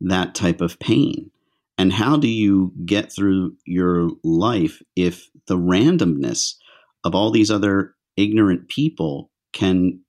[0.00, 1.30] that type of pain
[1.76, 6.54] and how do you get through your life if the randomness
[7.04, 10.00] of all these other ignorant people can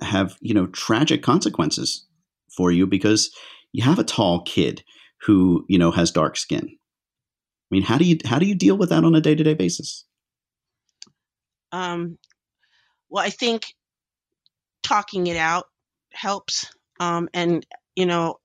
[0.00, 2.06] have you know tragic consequences
[2.54, 3.34] for you because
[3.72, 4.82] you have a tall kid
[5.22, 6.68] who you know has dark skin.
[6.68, 9.42] I mean, how do you how do you deal with that on a day to
[9.42, 10.04] day basis?
[11.72, 12.18] um
[13.08, 13.74] well i think
[14.82, 15.66] talking it out
[16.12, 18.36] helps um and you know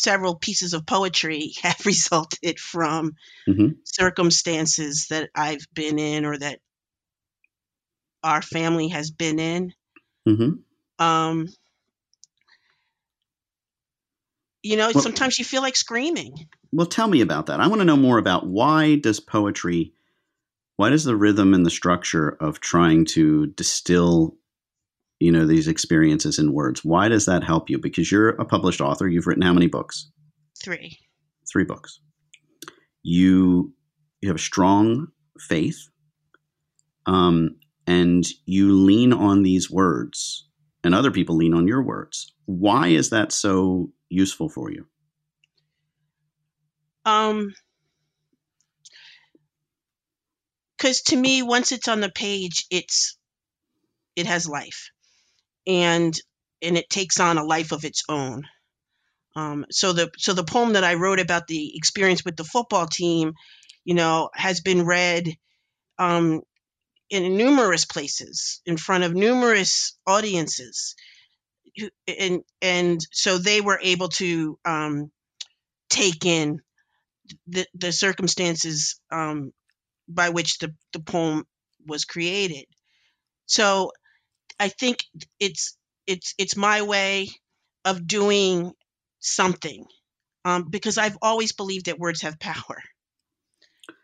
[0.00, 3.12] several pieces of poetry have resulted from
[3.48, 3.76] Mhm.
[3.84, 6.60] circumstances that i've been in or that
[8.22, 9.72] our family has been in
[10.26, 10.50] hmm
[10.98, 11.46] um
[14.62, 17.60] you know Well- sometimes you feel like screaming Well, tell me about that.
[17.60, 19.94] I want to know more about why does poetry,
[20.76, 24.36] why does the rhythm and the structure of trying to distill,
[25.20, 27.78] you know, these experiences in words, why does that help you?
[27.78, 29.08] Because you're a published author.
[29.08, 30.10] You've written how many books?
[30.62, 30.98] three
[31.50, 32.00] Three books.
[33.02, 33.72] You
[34.20, 35.88] you have a strong faith,
[37.06, 40.48] um, and you lean on these words,
[40.84, 42.34] and other people lean on your words.
[42.46, 44.86] Why is that so useful for you?
[47.04, 47.54] Um,
[50.76, 53.16] because to me, once it's on the page, it's
[54.16, 54.90] it has life,
[55.68, 56.14] and
[56.62, 58.44] and it takes on a life of its own.
[59.36, 62.86] Um, so the so the poem that I wrote about the experience with the football
[62.86, 63.34] team,
[63.84, 65.28] you know, has been read
[65.98, 66.42] um,
[67.10, 70.94] in numerous places in front of numerous audiences,
[72.08, 75.10] and and so they were able to um,
[75.90, 76.60] take in
[77.46, 79.52] the the circumstances um,
[80.08, 81.44] by which the the poem
[81.86, 82.66] was created.
[83.46, 83.92] So
[84.60, 85.04] I think
[85.38, 87.28] it's it's it's my way
[87.84, 88.72] of doing
[89.20, 89.84] something
[90.44, 92.82] um, because I've always believed that words have power.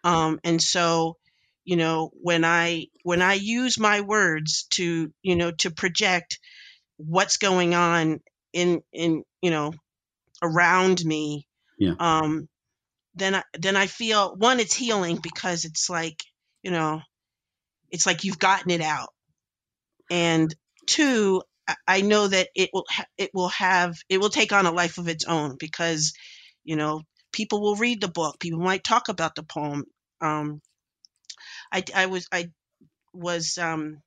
[0.05, 1.17] Um, and so,
[1.65, 6.39] you know, when I when I use my words to you know to project
[6.99, 8.21] what's going on
[8.53, 9.73] in in you know
[10.43, 11.95] around me, Yeah.
[11.99, 12.49] um,
[13.15, 16.23] then I, then I feel one it's healing because it's like
[16.63, 17.01] you know
[17.91, 19.14] it's like you've gotten it out,
[20.11, 20.55] and
[20.87, 24.73] two I- know that it will ha- it will have it will take on a
[24.73, 26.13] life of its own because
[26.65, 29.85] you know people will read the book people might talk about the poem
[30.21, 30.61] um,
[31.73, 32.51] I, I was I
[33.15, 34.01] was um,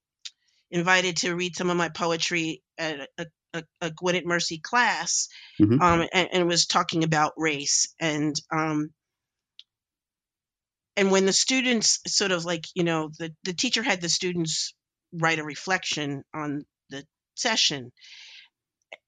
[0.72, 5.30] invited to read some of my poetry at a, a, a Gwynedd Mercy class
[5.60, 5.82] Mhm.
[5.82, 8.92] um, and, and was talking about race and um,
[10.98, 14.74] and when the students sort of like you know the, the teacher had the students
[15.13, 17.91] write a reflection on the session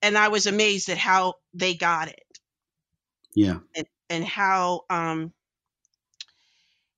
[0.02, 2.24] and I was amazed at how they got it
[3.36, 3.60] Yeah.
[3.76, 5.34] and, and how um,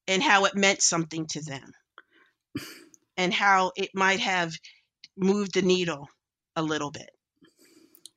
[0.07, 1.71] and how it meant something to them
[3.17, 4.53] and how it might have
[5.17, 6.07] moved the needle
[6.55, 7.09] a little bit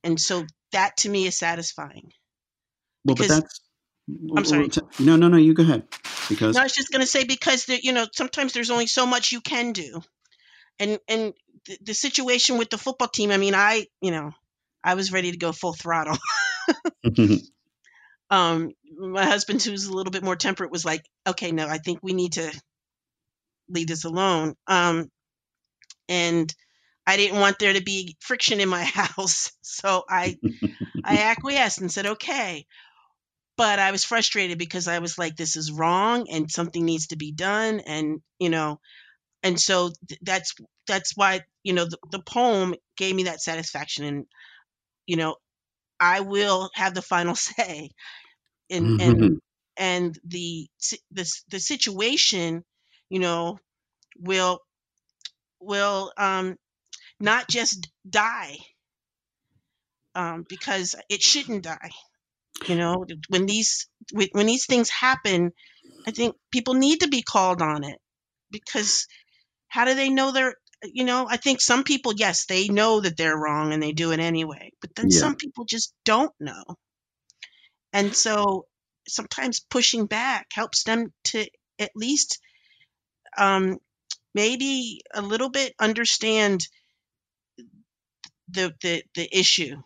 [0.03, 2.11] and so that to me is satisfying
[3.05, 3.61] Well, Because- but that's.
[4.37, 4.68] I'm sorry.
[4.99, 5.38] No, no, no.
[5.38, 5.88] You go ahead.
[6.29, 8.87] Because no, I was just going to say because there, you know sometimes there's only
[8.87, 10.03] so much you can do,
[10.79, 11.35] and and
[11.67, 13.31] the, the situation with the football team.
[13.31, 14.33] I mean, I you know
[14.83, 16.17] I was ready to go full throttle.
[18.31, 22.01] um, my husband, who's a little bit more temperate, was like, "Okay, no, I think
[22.03, 22.53] we need to
[23.69, 25.11] leave this alone." Um,
[26.09, 26.55] and
[27.07, 30.39] I didn't want there to be friction in my house, so I
[31.05, 32.67] I acquiesced and said, "Okay."
[33.57, 37.17] But I was frustrated because I was like, "This is wrong, and something needs to
[37.17, 38.81] be done," and you know,
[39.45, 40.55] and so th- that's
[40.89, 44.27] that's why you know the, the poem gave me that satisfaction, and
[45.07, 45.37] you know,
[46.01, 47.91] I will have the final say,
[48.71, 49.33] and and
[49.79, 50.69] and the
[51.13, 52.65] the the situation,
[53.11, 53.59] you know,
[54.19, 54.61] will
[55.61, 56.57] will um
[57.21, 58.57] not just die
[60.15, 61.91] um because it shouldn't die.
[62.69, 65.53] You know, when these when these things happen,
[66.07, 68.01] I think people need to be called on it
[68.51, 69.07] because
[69.75, 73.17] how do they know they're you know, I think some people yes, they know that
[73.17, 75.21] they're wrong and they do it anyway, but then Yeah.
[75.21, 76.63] some people just don't know.
[77.93, 78.67] And so
[79.09, 81.47] sometimes pushing back helps them to
[81.79, 82.39] at least
[83.37, 83.79] um,
[84.35, 86.69] maybe a little bit understand
[88.51, 89.77] the the, the issue.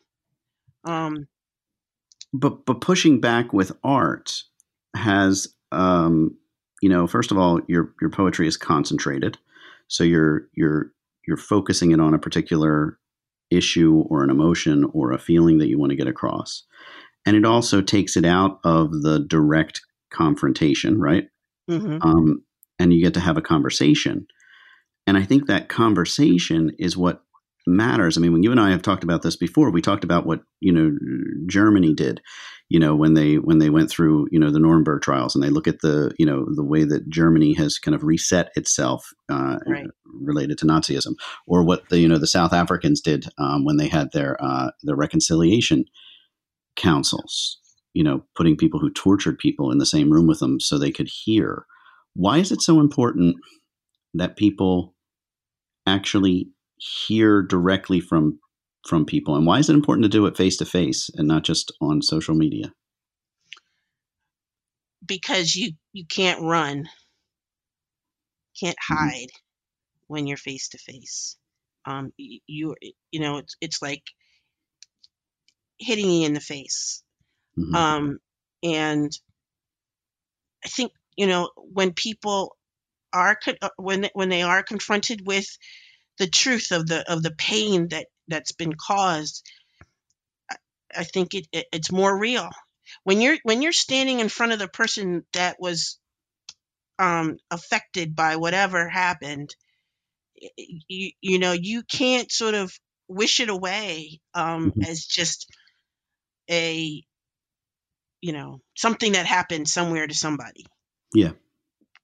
[0.85, 1.29] Um,
[2.33, 4.43] but but pushing back with art
[4.95, 6.37] has um
[6.83, 9.39] you know first of all your your poetry is concentrated
[9.89, 10.93] so you're you're
[11.27, 12.99] you're focusing it on a particular
[13.51, 16.65] issue or an emotion or a feeling that you want to get across
[17.27, 21.29] and it also takes it out of the direct confrontation right
[21.69, 21.99] mhm.
[22.03, 22.43] um,
[22.79, 24.27] and you get to have a conversation.
[25.07, 27.23] And I think that conversation is what
[27.69, 28.17] matters.
[28.17, 30.41] I mean, when you and I have talked about this before, we talked about what
[30.61, 30.97] you know
[31.47, 32.21] Germany did.
[32.69, 35.51] You know, when they when they went through you know the Nuremberg trials, and they
[35.51, 39.59] look at the you know the way that Germany has kind of reset itself uh,
[39.67, 39.87] Right.
[40.05, 41.15] related to Nazism,
[41.47, 44.71] or what the you know the South Africans did um, when they had their uh,
[44.83, 45.85] their reconciliation
[46.77, 47.59] councils.
[47.95, 50.93] You know, putting people who tortured people in the same room with them so they
[50.93, 51.65] could hear.
[52.15, 53.37] Why is it so important
[54.15, 54.95] that people
[55.87, 58.39] actually hear directly from
[58.87, 61.45] from people, and why is it important to do it face to face and not
[61.45, 62.73] just on social media?
[65.05, 66.89] because you you can't run,
[68.61, 68.97] can't Mhm.
[68.97, 69.31] hide
[70.09, 71.37] when you're face to face.
[71.87, 72.77] Um, you
[73.11, 74.03] you know it's it's like
[75.79, 77.03] hitting you in the face.
[77.57, 77.75] Mhm.
[77.77, 78.19] Um,
[78.63, 79.13] and
[80.65, 82.57] I think you know when people
[83.13, 85.47] are uh, when when they are confronted with
[86.19, 89.45] the truth of the of the pain that that's been caused,
[90.51, 90.57] I,
[90.97, 92.51] I think it, it it's more real.
[93.05, 95.99] When you're when you're standing in front of the person that was
[96.99, 99.55] um, affected by whatever happened,
[100.89, 102.73] you you know you can't sort of
[103.09, 104.89] wish it away um, Mhm.
[104.89, 105.51] as just
[106.51, 107.03] a
[108.21, 110.67] you know something that happened somewhere to somebody
[111.15, 111.33] Yeah.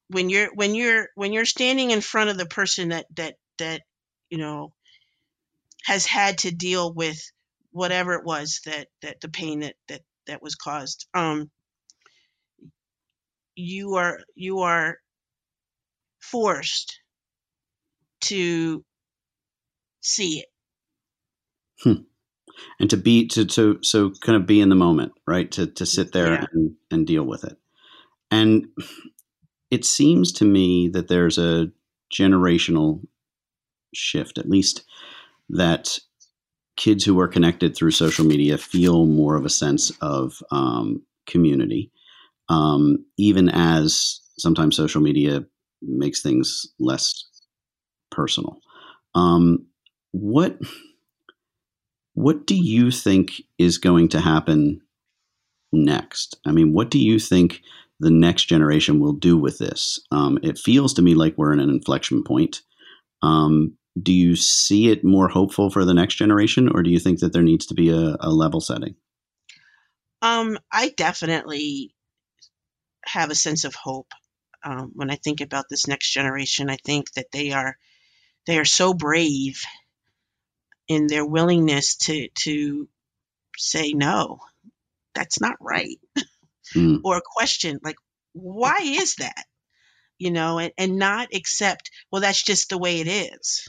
[0.09, 3.81] when you're when you're when you're standing in front of the person that that that
[4.29, 4.73] you know
[5.85, 7.19] has had to deal with
[7.71, 11.07] whatever it was that that the pain that that that was caused.
[11.13, 11.49] Um,
[13.55, 14.97] you are you are
[16.21, 16.99] forced
[18.21, 18.83] to
[20.01, 20.47] see it.
[21.83, 22.03] Hmm.
[22.79, 25.51] And to be to to so kind of be in the moment, right?
[25.53, 26.45] To to sit there Yeah.
[26.53, 27.57] and, and deal with it.
[28.31, 28.67] And
[29.71, 31.71] it seems to me that there's a
[32.13, 33.01] generational
[33.95, 34.83] shift, at least
[35.49, 35.99] that
[36.77, 41.91] kids who are connected through social media feel more of a sense of um, community,
[42.49, 45.45] um, even as sometimes social media
[45.81, 47.25] makes things less
[48.11, 48.59] personal.
[49.13, 49.65] Um,
[50.11, 50.57] what
[52.13, 54.81] what do you think is going to happen
[55.73, 56.37] next?
[56.45, 57.61] I mean, what do you think
[57.99, 59.99] the next generation will do with this?
[60.11, 62.61] Um, it feels to me like we're in an inflection point.
[64.01, 67.31] Do you see it more hopeful for the next generation, or do you think that
[67.33, 68.95] there needs to be a, a level setting?
[70.21, 71.95] Um, I definitely
[73.05, 74.11] have a sense of hope
[74.63, 76.69] um, when I think about this next generation.
[76.69, 77.77] I think that they are
[78.47, 79.61] they are so brave
[80.87, 82.89] in their willingness to to
[83.57, 84.39] say no,
[85.13, 85.99] that's not right,
[86.75, 87.97] Mm, or question like
[88.33, 89.45] why is that,
[90.17, 93.67] you know, and, and not accept well that's just the way it is.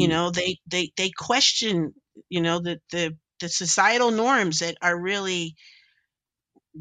[0.00, 0.10] You Mm.
[0.12, 1.94] know, they they they question
[2.30, 5.56] you know the the the societal norms that are really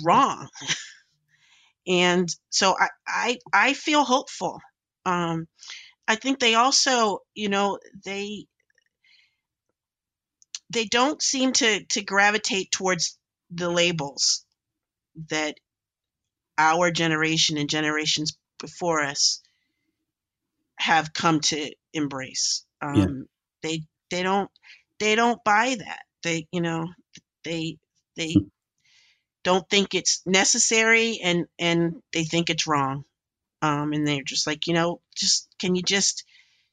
[0.03, 0.49] wrong
[1.87, 4.59] and so I, I I feel hopeful.
[5.05, 5.47] Um,
[6.07, 8.45] I think they also, you know, they
[10.71, 13.17] they don't seem to to gravitate towards
[13.51, 14.45] the labels
[15.29, 15.55] that
[16.57, 19.41] our generation and generations before us
[20.79, 22.65] have come to embrace.
[22.81, 23.07] Um, Yeah.
[23.61, 24.49] They they don't
[24.99, 26.03] they don't buy that.
[26.23, 26.87] They you know
[27.43, 27.77] they
[28.15, 28.35] they
[29.43, 33.05] don't think it's necessary and and they think it's wrong.
[33.61, 36.23] Um, and they're just like you know just can you just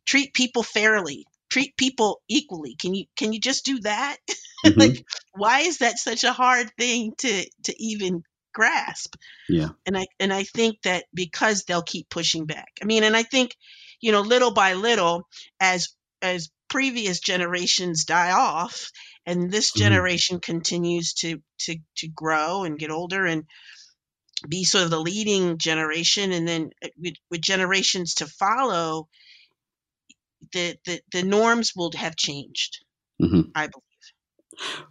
[0.07, 4.17] treat people fairly treat people equally can you can you just do that
[4.67, 8.23] mhm, like why is that such a hard thing to to even
[8.55, 9.17] grasp
[9.49, 9.69] yeah.
[9.87, 13.23] and i and i think that because they'll keep pushing back i mean and i
[13.23, 13.55] think
[14.01, 15.29] you know little by little
[15.61, 15.89] as
[16.23, 18.91] as previous generations die off
[19.27, 19.79] and this Mhm.
[19.79, 23.45] generation continues to to to grow and get older and
[24.49, 29.09] be sort of the leading generation and then uh, with, with generations to follow
[30.53, 32.79] the, the the norms will have changed
[33.23, 33.51] mhm.
[33.55, 33.83] i believe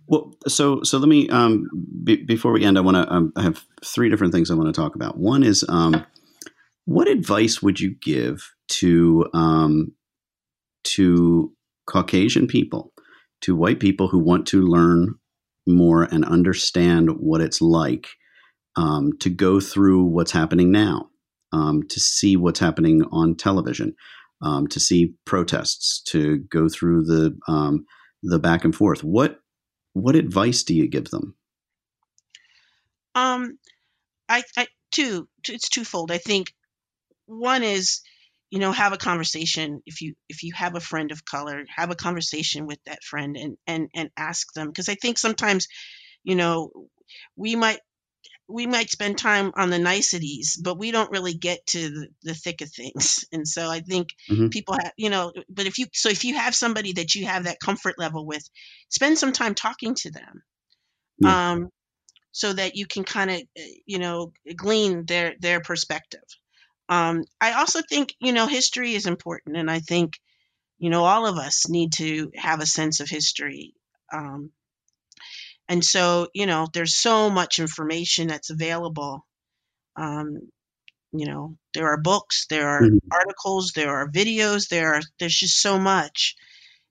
[0.08, 1.68] Well, so so let me um,
[2.04, 4.74] be, before we end, I want to um, I have three different things I want
[4.74, 5.18] to talk about.
[5.18, 6.06] One is um,
[6.86, 9.92] what advice would you give to um,
[10.84, 11.52] to
[11.88, 12.94] Caucasian people,
[13.42, 15.16] to white people who want to learn
[15.68, 18.08] more and understand what it's like
[18.76, 21.10] um, to go through what's happening now,
[21.52, 23.96] um, to see what's happening on television,
[24.42, 27.86] um, to see protests, to go through the um,
[28.22, 29.04] the back and forth.
[29.04, 29.40] What
[29.94, 31.36] what advice do you give them?
[33.16, 33.58] um
[34.30, 36.54] i i two it's twofold i think
[37.26, 38.02] one is
[38.50, 41.92] you know have a conversation if you if you have a friend of color have
[41.92, 45.68] a conversation with that friend and and and ask them because i think sometimes
[46.24, 46.72] you know
[47.36, 47.80] we might
[48.48, 52.34] we might spend time on the niceties but we don't really get to the, the
[52.34, 54.52] thick of things and so i think Mhm.
[54.52, 57.46] people have you know but if you so if you have somebody that you have
[57.46, 58.48] that comfort level with
[58.90, 60.44] spend some time talking to them
[61.20, 61.52] Yeah.
[61.52, 61.70] um
[62.32, 63.42] so that you can kind of
[63.86, 66.24] you know glean their their perspective
[66.90, 70.14] um i also think you know history is important and i think
[70.80, 73.74] you know all of us need to have a sense of history
[74.14, 74.52] um
[75.68, 79.26] and so you know there's so much information that's available
[79.98, 80.40] um
[81.14, 83.00] you know there are books there are Mhm.
[83.12, 86.36] articles there are videos there are there's just so much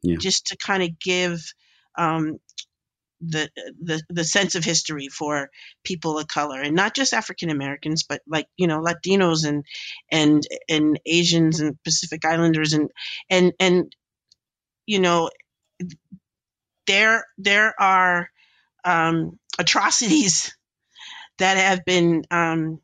[0.02, 0.16] Yeah.
[0.18, 1.40] just to kind of give
[1.98, 2.38] um
[3.20, 3.48] the,
[3.82, 5.50] the the sense of history for
[5.82, 9.64] people of color and not just African Americans but like you know Latinos and
[10.10, 12.90] and and Asians and Pacific Islanders and
[13.30, 13.94] and and
[14.86, 15.30] you know
[16.86, 18.30] there there are
[18.84, 20.54] um, atrocities
[21.38, 22.80] that have been um,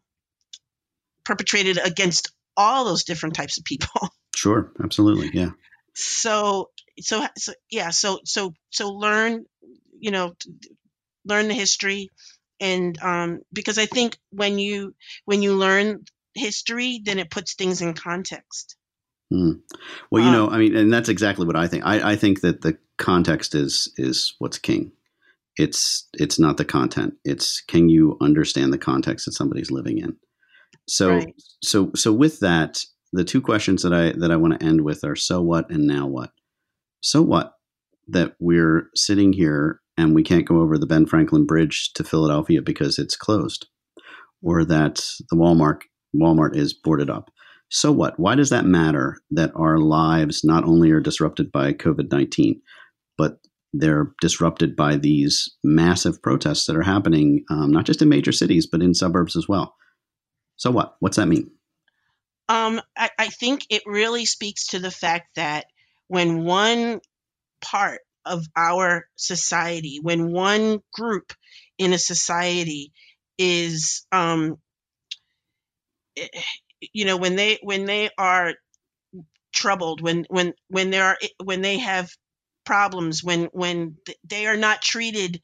[1.24, 3.89] perpetrated against all those different types of people.
[4.37, 5.51] Sure, absolutely, yeah.
[5.93, 9.45] So so so yeah so so so learn
[10.01, 10.35] you know
[11.27, 12.11] learn the history
[12.61, 14.95] and um, because I think when you
[15.27, 18.77] when you learn history then it puts things in context.
[19.33, 19.61] Mm.
[20.11, 21.85] Well, you Um, know, I mean, and that's exactly what I think.
[21.87, 24.93] I, I think that the context is is what's king.
[25.59, 27.15] it's it's not the content.
[27.25, 30.17] It's can you understand the context that somebody's living in.
[30.89, 31.35] So Right.
[31.63, 35.05] so so with that, the two questions that I that I want to end with
[35.05, 36.33] are so what and now what.
[37.03, 37.55] So what
[38.09, 42.63] that we're sitting here and we can't go over the Ben Franklin Bridge to Philadelphia
[42.63, 43.67] because it's closed,
[44.43, 44.97] or that
[45.29, 45.83] the Walmart
[46.15, 47.31] Walmart is boarded up.
[47.69, 48.19] So what?
[48.19, 52.61] Why does that matter that our lives not only are disrupted by COVID 19,
[53.19, 53.39] but
[53.73, 58.67] they're disrupted by these massive protests that are happening, um, not just in major cities,
[58.67, 59.77] but in suburbs as well?
[60.57, 60.97] So what?
[61.01, 61.51] What's that mean?
[62.49, 65.67] Um, I, I think it really speaks to the fact that
[66.09, 67.01] when one
[67.61, 71.35] part of our society, when one group
[71.78, 72.93] in a society
[73.39, 74.57] is, um,
[76.18, 76.28] eh,
[76.95, 78.55] you know, when they when they are
[79.55, 82.11] troubled, when when when there are when they have
[82.66, 85.41] problems, when when they are not treated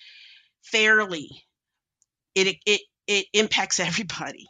[0.64, 1.30] fairly,
[2.34, 4.47] it it it impacts everybody.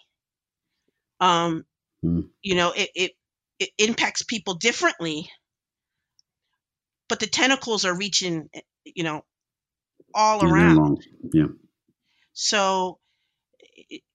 [1.20, 1.64] Um,
[2.02, 2.20] Hmm.
[2.42, 3.12] you know, it, it
[3.60, 5.28] it impacts people differently,
[7.08, 9.22] but the tentacles are reaching, eh, you know,
[10.14, 10.98] all Yeah, around.
[11.32, 11.46] Yeah.
[12.32, 12.98] So,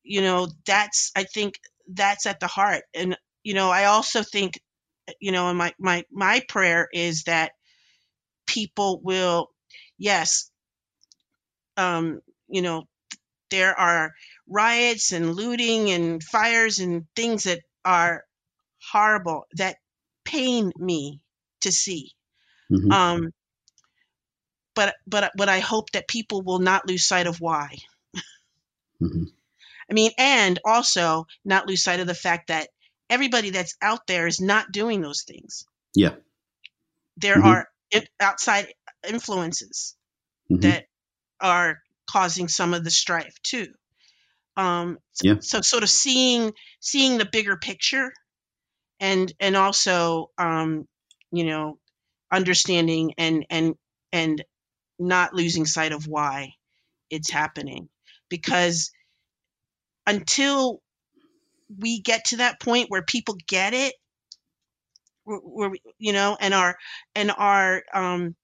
[0.03, 1.55] you know, that's I think
[1.87, 2.83] that's at the heart.
[2.93, 4.59] And you know, I also think,
[5.19, 7.51] you know, and my my my prayer is that
[8.47, 9.49] people will,
[9.97, 10.51] yes,
[11.77, 12.83] um, you know,
[13.51, 14.13] there are
[14.47, 18.23] riots and looting and fires and things that are
[18.91, 19.77] horrible that
[20.25, 21.21] pain me
[21.61, 22.11] to see.
[22.71, 22.91] Mhm.
[22.91, 23.31] Um,
[24.75, 27.77] but but but I hope that people will not lose sight of why.
[29.01, 29.31] Mhm.
[29.89, 32.69] I mean, and also not lose sight of the fact that
[33.09, 35.65] everybody that's out there is not doing those things.
[35.95, 36.15] Yeah.
[37.17, 37.45] There Mhm.
[37.45, 37.69] are
[38.19, 38.73] outside
[39.07, 39.95] influences
[40.49, 40.61] Mhm.
[40.61, 40.87] that
[41.41, 43.73] are causing some of the strife too.
[44.57, 45.39] Um, Yeah.
[45.41, 48.13] So sort of seeing seeing the bigger picture,
[48.99, 50.87] and and also um,
[51.31, 51.79] you know
[52.31, 53.75] understanding and and
[54.11, 54.43] and
[54.99, 56.53] not losing sight of why
[57.09, 57.89] it's happening,
[58.29, 58.91] because
[60.07, 60.81] until
[61.79, 63.93] we get to that point where people get it,
[65.23, 66.77] where, you know, and are
[67.15, 68.35] and are um,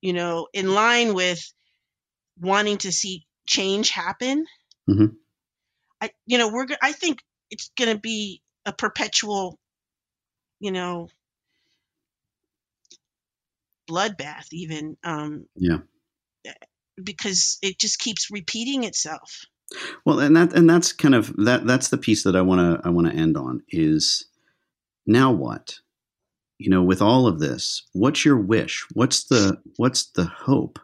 [0.00, 1.40] you know in line with
[2.40, 4.46] wanting to see change happen,
[4.88, 5.16] Mhm.
[6.00, 7.20] I you know we're I think
[7.50, 9.58] it's going to be a perpetual,
[10.60, 11.08] you know,
[13.88, 15.78] bloodbath even um, Yeah.
[17.02, 19.44] because it just keeps repeating itself.
[20.04, 22.86] Well, and that and that's kind of that that's the piece that I want to
[22.86, 24.26] I want to end on is
[25.06, 25.78] now what?
[26.58, 28.86] You know, with all of this, what's your wish?
[28.92, 30.78] What's the what's the hope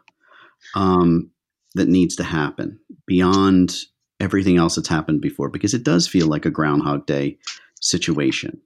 [0.75, 1.29] um,
[1.75, 3.75] that needs to happen beyond
[4.19, 5.49] everything else that's happened before?
[5.49, 7.37] Because it does feel like a Groundhog Day
[7.79, 8.59] situation.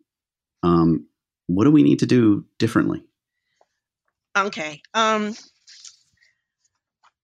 [0.64, 1.08] Um,
[1.48, 3.04] what do we need to do differently?
[4.36, 4.82] Okay.
[4.94, 5.34] Um,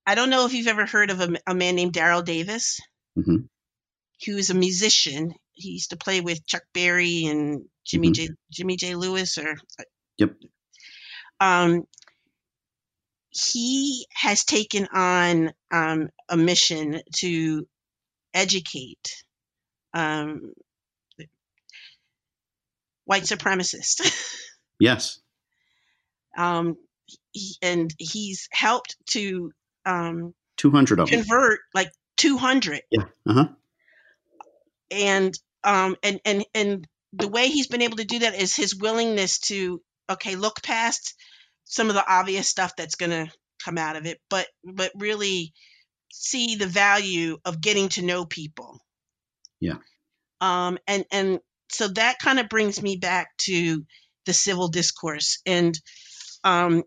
[0.05, 2.79] I don't know if you've ever heard of a, a man named Daryl Davis.
[3.15, 3.37] hmm
[4.17, 5.33] He was a musician.
[5.53, 8.13] He used to play with Chuck Berry and Jimmy Mhm.
[8.15, 8.29] J.
[8.51, 8.95] Jimmy J.
[8.95, 9.55] Lewis, or
[10.17, 10.35] Yep.
[11.39, 11.83] um,
[13.29, 17.67] he has taken on um, a mission to
[18.33, 19.23] educate
[19.93, 20.53] um,
[23.05, 24.01] white supremacists.
[24.79, 25.19] Yes.
[26.37, 26.75] um,
[27.31, 29.51] he, and he's helped to
[29.85, 31.19] um, Two hundred of them.
[31.19, 33.03] convert like 200 Yeah.
[33.27, 33.47] Uh huh.
[34.91, 35.33] and
[35.63, 39.39] um and and and the way he's been able to do that is his willingness
[39.39, 41.15] to okay look past
[41.65, 43.31] some of the obvious stuff that's going to
[43.63, 45.53] come out of it but but really
[46.11, 48.79] see the value of getting to know people
[49.59, 49.77] Yeah.
[50.41, 51.39] um and and
[51.71, 53.83] so that kind of brings me back to
[54.25, 55.73] the civil discourse and
[56.43, 56.83] um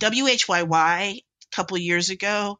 [0.00, 1.22] WHYY a
[1.56, 2.58] couple years ago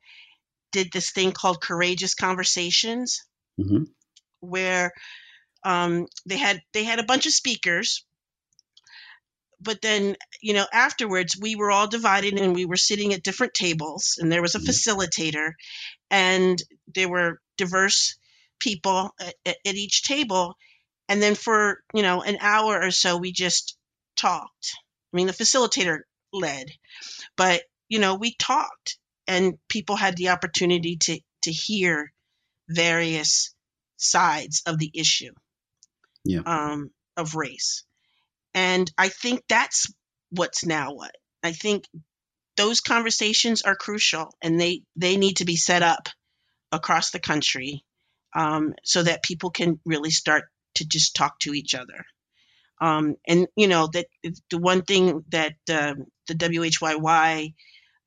[0.73, 3.23] did this thing called courageous conversations
[3.59, 3.85] hmm
[4.41, 4.93] where
[5.65, 8.05] um, they had they had a bunch of speakers
[9.61, 13.55] but then you know afterwards we were all divided and we were sitting at different
[13.55, 14.67] tables and there was a Mhm.
[14.67, 15.53] facilitator
[16.11, 16.63] and
[16.95, 18.17] there were diverse
[18.61, 20.57] people at at each table
[21.09, 23.77] and then for you know an hour or so we just
[24.17, 24.73] talked
[25.13, 26.01] i mean the facilitator
[26.33, 26.69] led
[27.37, 32.13] but you know we talked and people had the opportunity to to hear
[32.69, 33.55] various
[33.97, 35.33] sides of the issue
[36.25, 36.41] Yeah.
[36.47, 37.85] um, of race.
[38.55, 39.87] And I think that's
[40.31, 41.13] what's now what.
[41.43, 41.85] I think
[42.57, 46.09] those conversations are crucial and they they need to be set up
[46.73, 47.85] across the country
[48.35, 50.45] um, so that people can really start
[50.77, 52.05] to just talk to each other
[52.81, 54.07] um, and you know that
[54.51, 55.95] the one thing that uh,
[56.29, 57.55] the WHYY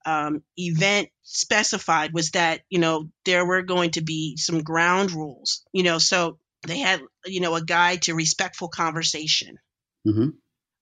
[0.05, 5.63] um, event specified was that you know there were going to be some ground rules.
[5.73, 9.57] You know, so they had you know a guide to respectful conversation,
[10.05, 10.29] hmm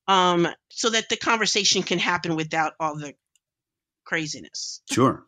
[0.07, 3.13] um, so that the conversation can happen without all the
[4.03, 4.81] craziness.
[4.91, 5.25] Sure.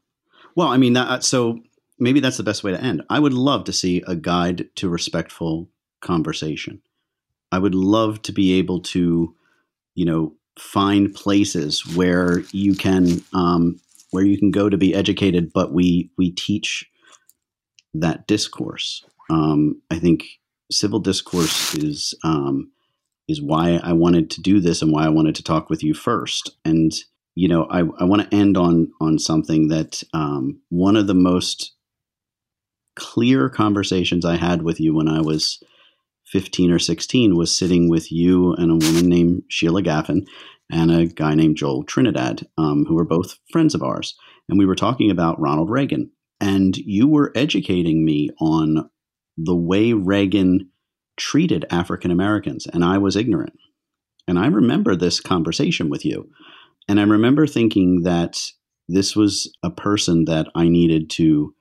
[0.55, 1.59] Well, I mean, that, so
[1.99, 3.03] maybe that's the best way to end.
[3.09, 5.69] I would love to see a guide to respectful
[6.01, 6.81] conversation.
[7.53, 9.35] I would love to be able to,
[9.93, 13.79] you know, find places where you can um,
[14.09, 16.89] where you can go to be educated, but we we teach
[17.93, 19.05] that discourse.
[19.29, 20.25] Um, I think
[20.71, 22.71] civil discourse is um,
[23.27, 25.93] is why I wanted to do this and why I wanted to talk with you
[25.93, 26.57] first.
[26.65, 26.91] And
[27.35, 31.13] you know, I, I want to end on on something that um, one of the
[31.13, 31.73] most
[32.95, 35.61] clear conversations I had with you when I was
[36.33, 40.25] 15 or 16 was sitting with you and a woman named Sheila Gaffin
[40.71, 44.15] and a guy named Joel Trinidad, um, who were both friends of ours.
[44.49, 46.09] And we were talking about Ronald Reagan.
[46.41, 48.89] And you were educating me on
[49.37, 50.71] the way Reagan
[51.17, 52.65] treated African Americans.
[52.65, 53.53] And I was ignorant.
[54.27, 56.31] And I remember this conversation with you.
[56.89, 58.41] And I remember thinking that
[58.89, 61.53] this was a person that I needed to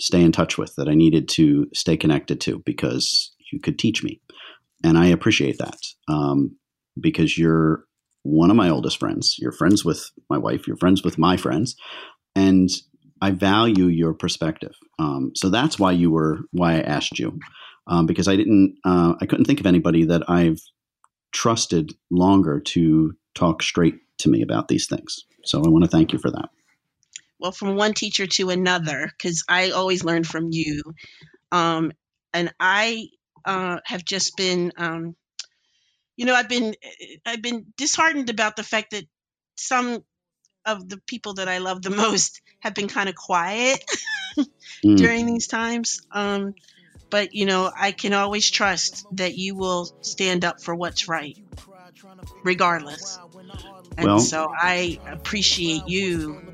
[0.00, 4.02] stay in touch with, that I needed to stay connected to because you could teach
[4.02, 4.20] me.
[4.84, 5.78] And I appreciate that
[6.08, 6.56] um,
[6.98, 7.84] because you're
[8.22, 9.36] one of my oldest friends.
[9.38, 10.66] You're friends with my wife.
[10.66, 11.76] You're friends with my friends.
[12.34, 12.68] And
[13.20, 14.74] I value your perspective.
[14.98, 17.38] Um, so that's why you were, why I asked you.
[17.86, 20.60] Um, because I didn't, uh, I couldn't think of anybody that I've
[21.32, 25.24] trusted longer to talk straight to me about these things.
[25.44, 26.50] So I want to thank you for that.
[27.38, 30.82] Well, from one teacher to another, because I always learn from you.
[31.52, 31.92] Um,
[32.34, 33.08] and I
[33.44, 35.16] uh, have just been, um,
[36.16, 36.74] you know, I've been
[37.26, 39.04] I've been disheartened about the fact that
[39.56, 40.04] some
[40.66, 43.80] of the people that I love the most have been kind of quiet
[44.84, 44.96] Mm.
[44.96, 46.00] during these times.
[46.12, 46.54] Um,
[47.10, 51.36] but you know, I can always trust that you will stand up for what's right,
[52.44, 53.18] regardless.
[53.96, 56.49] And Well- so I appreciate you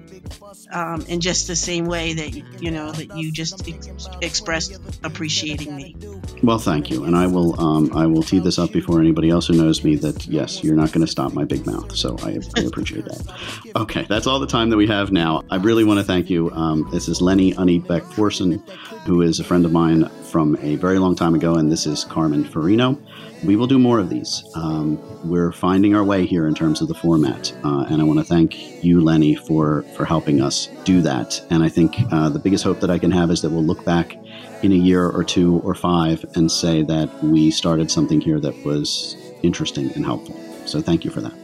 [0.72, 5.74] um, in just the same way that you know that you just ex- expressed appreciating
[5.74, 5.96] me.
[6.42, 7.58] Well, thank you, and I will.
[7.60, 10.76] Um, I will tee this up before anybody else who knows me that yes, you're
[10.76, 11.94] not going to stop my big mouth.
[11.96, 13.72] So I, I appreciate that.
[13.76, 15.42] Okay, that's all the time that we have now.
[15.50, 16.50] I really want to thank you.
[16.52, 18.60] Um, this is Lenny Unnebeck Forson,
[19.06, 22.04] who is a friend of mine from a very long time ago, and this is
[22.04, 23.00] Carmen Farino.
[23.44, 24.42] We will do more of these.
[24.54, 24.98] Um,
[25.28, 28.24] we're finding our way here in terms of the format, uh, and I want to
[28.24, 31.40] thank you, Lenny, for for helping us do that.
[31.50, 33.84] And I think uh, the biggest hope that I can have is that we'll look
[33.84, 34.16] back
[34.62, 38.64] in a year or two or five and say that we started something here that
[38.64, 40.36] was interesting and helpful.
[40.66, 41.34] So thank you for that.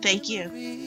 [0.00, 0.77] Thank you.